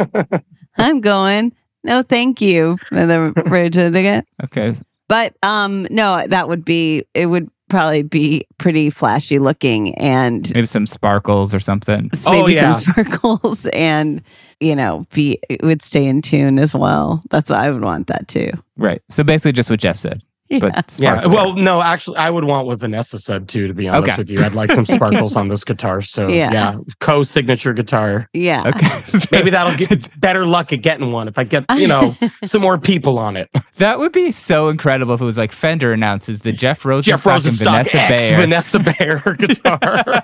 [0.78, 1.54] I'm going.
[1.84, 4.26] No, thank you for the bridge ticket.
[4.44, 4.76] okay
[5.10, 7.04] But um, no, that would be.
[7.14, 12.46] It would probably be pretty flashy looking and maybe some sparkles or something maybe Oh,
[12.48, 12.74] yeah.
[12.74, 14.22] some sparkles and
[14.60, 17.24] you know be it would stay in tune as well.
[17.32, 18.52] That's what I would want that too.
[18.78, 20.22] right so basically just what jeff said
[20.54, 20.60] Yeah.
[20.72, 21.16] but Yeah.
[21.20, 21.36] sparkly.
[21.36, 23.68] Well, no, actually, I would want what Vanessa said too.
[23.68, 24.18] To be honest Okay.
[24.18, 26.02] with you, I'd like some sparkles on this guitar.
[26.02, 26.52] So Yeah.
[26.52, 28.28] yeah, co-signature guitar.
[28.34, 28.64] yeah.
[28.68, 32.62] okay Maybe that'll get better luck at getting one if I get you know some
[32.62, 33.50] more people on it.
[33.78, 37.26] that would be so incredible if it was like fender announces the jeff rosenstock, Jeff
[37.26, 40.24] and vanessa X bayer Vanessa Bayer guitar.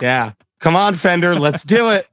[0.00, 2.06] yeah, come on, Fender, let's do it.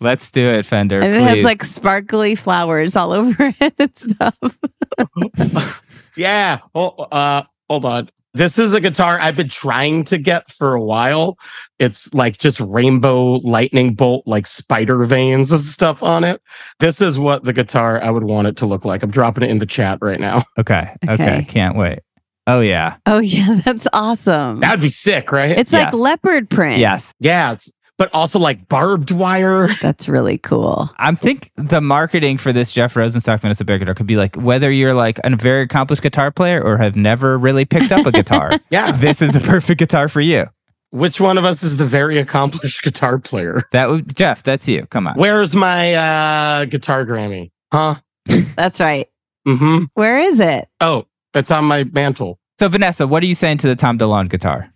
[0.00, 5.78] Let's do it fender and it has like sparkly flowers all over it and stuff.
[6.18, 6.58] Yeah.
[6.74, 8.10] Oh, uh, hold on.
[8.34, 11.38] This is a guitar I've been trying to get for a while.
[11.78, 16.42] It's like just rainbow lightning bolt, like spider veins and stuff on it.
[16.80, 19.02] This is what the guitar I would want it to look like.
[19.02, 20.42] I'm dropping it in the chat right now.
[20.58, 21.44] okay okay Okay.
[21.44, 22.00] can't wait
[22.46, 24.60] oh yeah Oh yeah, that's awesome.
[24.60, 25.56] That'd be sick, right?
[25.56, 25.92] it's yes.
[25.92, 26.78] like leopard print.
[26.78, 27.52] yes yeah.
[27.52, 29.68] It's but also like barbed wire.
[29.82, 30.90] That's really cool.
[30.98, 34.70] I think the marketing for this Jeff Rosenstock Vanessa Bayer guitar could be like whether
[34.70, 38.52] you're like a very accomplished guitar player or have never really picked up a guitar.
[38.70, 38.92] Yeah.
[38.92, 40.46] this is a perfect guitar for you.
[40.90, 43.62] Which one of us is the very accomplished guitar player?
[43.72, 44.42] That would Jeff.
[44.42, 44.86] That's you.
[44.86, 45.14] Come on.
[45.16, 47.50] Where's my uh guitar Grammy?
[47.72, 47.96] Huh?
[48.56, 49.08] That's right.
[49.46, 49.84] Mm-hmm.
[49.94, 50.68] Where is it?
[50.80, 52.38] Oh, it's on my mantle.
[52.58, 54.72] So Vanessa, what are you saying to the Tom DeLonge guitar?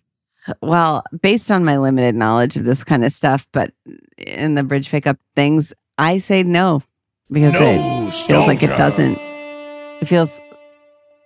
[0.60, 3.72] Well, based on my limited knowledge of this kind of stuff, but
[4.18, 6.82] in the bridge pickup things, I say no
[7.30, 9.18] because it feels like it doesn't.
[10.00, 10.40] It feels.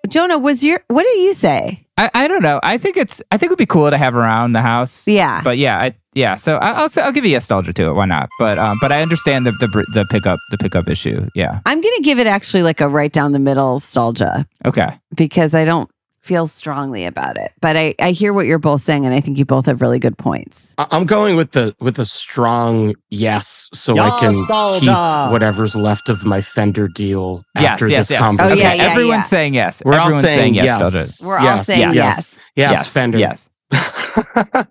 [0.08, 1.84] Jonah, was your what do you say?
[1.98, 2.60] I, I don't know.
[2.62, 5.08] I think it's I think it would be cool to have around the house.
[5.08, 5.40] Yeah.
[5.42, 6.36] But yeah, I yeah.
[6.36, 7.92] So I, I'll say- I'll give you a nostalgia to it.
[7.94, 8.28] Why not?
[8.38, 11.26] But um, but I understand the the the pickup the pickup issue.
[11.34, 11.60] Yeah.
[11.66, 14.96] I'm gonna give it actually like a right down the middle nostalgia Okay.
[15.16, 15.90] because I don't
[16.26, 17.52] feel strongly about it.
[17.60, 19.98] But I, I hear what you're both saying, and I think you both have really
[19.98, 20.74] good points.
[20.76, 24.86] I- I'm going with the with a strong yes, so I can Nostalgia.
[25.26, 27.64] keep whatever's left of my Fender deal Yes.
[27.64, 28.08] after yes.
[28.08, 28.20] this yes.
[28.20, 28.58] conversation.
[28.58, 29.22] Oh, yeah, Okay, yeah, Everyone's yeah.
[29.24, 29.82] saying yes.
[29.84, 30.92] We're all Everyone's saying yes.
[30.94, 31.22] yes.
[31.24, 31.94] We're all Yes, saying yes.
[31.94, 32.38] yes.
[32.56, 33.18] Yes, Fender.
[33.18, 33.48] Yes.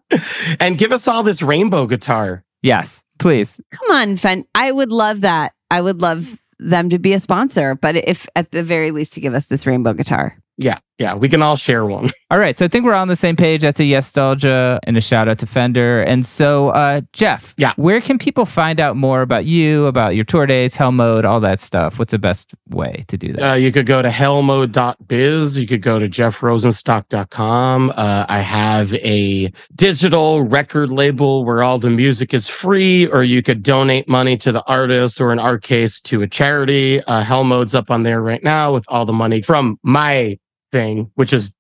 [0.60, 2.44] and give us all this rainbow guitar.
[2.61, 3.03] Yes.
[3.19, 3.60] Please.
[3.72, 4.45] Come on, Fen.
[4.56, 5.53] I would love that.
[5.72, 9.22] I would love them to be a sponsor, but if at the very least to
[9.22, 10.38] give us this rainbow guitar.
[10.57, 12.12] Yeah, yeah, we can all share one.
[12.32, 12.58] All right.
[12.58, 13.62] So I think we're on the same page.
[13.62, 16.02] That's a yes nostalgia and a shout out to Fender.
[16.02, 17.74] And so uh Jeff, Yeah.
[17.76, 21.60] where can people find out more about you, about your tour dates, HELLMODE, all that
[21.60, 22.00] stuff?
[22.00, 23.52] What's the best way to do that?
[23.52, 25.58] Uh, you could go to hellmode.biz.
[25.60, 27.92] You could go to jeffrosenstock.com.
[27.96, 33.42] Uh, I have a digital record label where all the music is free, or you
[33.42, 37.02] could donate money to the artist, or in our case, to a charity.
[37.04, 40.38] Uh, Hellmode's up on there right now with all the money from my
[40.72, 41.54] thing, which is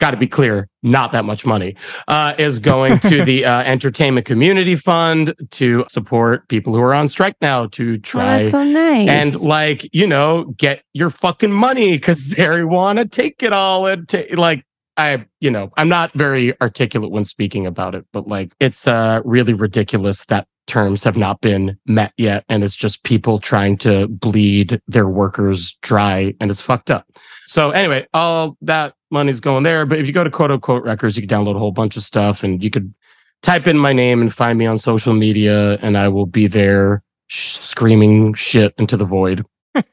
[0.00, 1.76] got to be clear, not that much money,
[2.08, 7.06] uh, is going to the uh, Entertainment Community Fund to support people who are on
[7.06, 9.08] strike now to Oh, try that's so nice.
[9.08, 13.86] and like you know get your fucking money because they want to take it all
[13.86, 14.64] and ta- like
[14.96, 19.20] i you know i'm not very articulate when speaking about it but like it's uh
[19.24, 24.06] really ridiculous that terms have not been met yet and it's just people trying to
[24.08, 27.06] bleed their workers dry and it's fucked up
[27.46, 31.16] so anyway all that money's going there but if you go to quote unquote records
[31.16, 32.94] you can download a whole bunch of stuff and you could
[33.42, 37.02] type in my name and find me on social media and i will be there
[37.30, 39.46] sh- screaming shit into the void.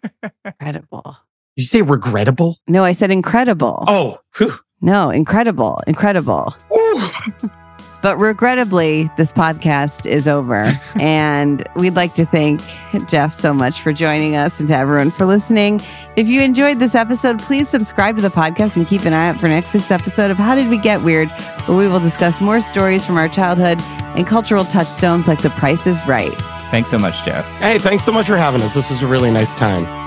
[0.45, 1.17] incredible.
[1.55, 2.57] Did you say regrettable?
[2.67, 3.83] No, I said incredible.
[3.87, 4.57] Oh, whew.
[4.81, 6.55] No, incredible, incredible.
[7.97, 8.01] Ooh.
[8.01, 10.63] But regrettably, this podcast is over.
[10.99, 12.61] and we'd like to thank
[13.07, 15.81] Jeff so much for joining us and to everyone for listening.
[16.15, 19.39] If you enjoyed this episode, please subscribe to the podcast and keep an eye out
[19.39, 21.29] for next week's episode of How Did We Get Weird,
[21.65, 25.85] where we will discuss more stories from our childhood and cultural touchstones like The Price
[25.85, 26.33] is Right.
[26.71, 27.45] Thanks so much, Jeff.
[27.59, 28.73] Hey, thanks so much for having us.
[28.73, 30.06] This was a really nice time.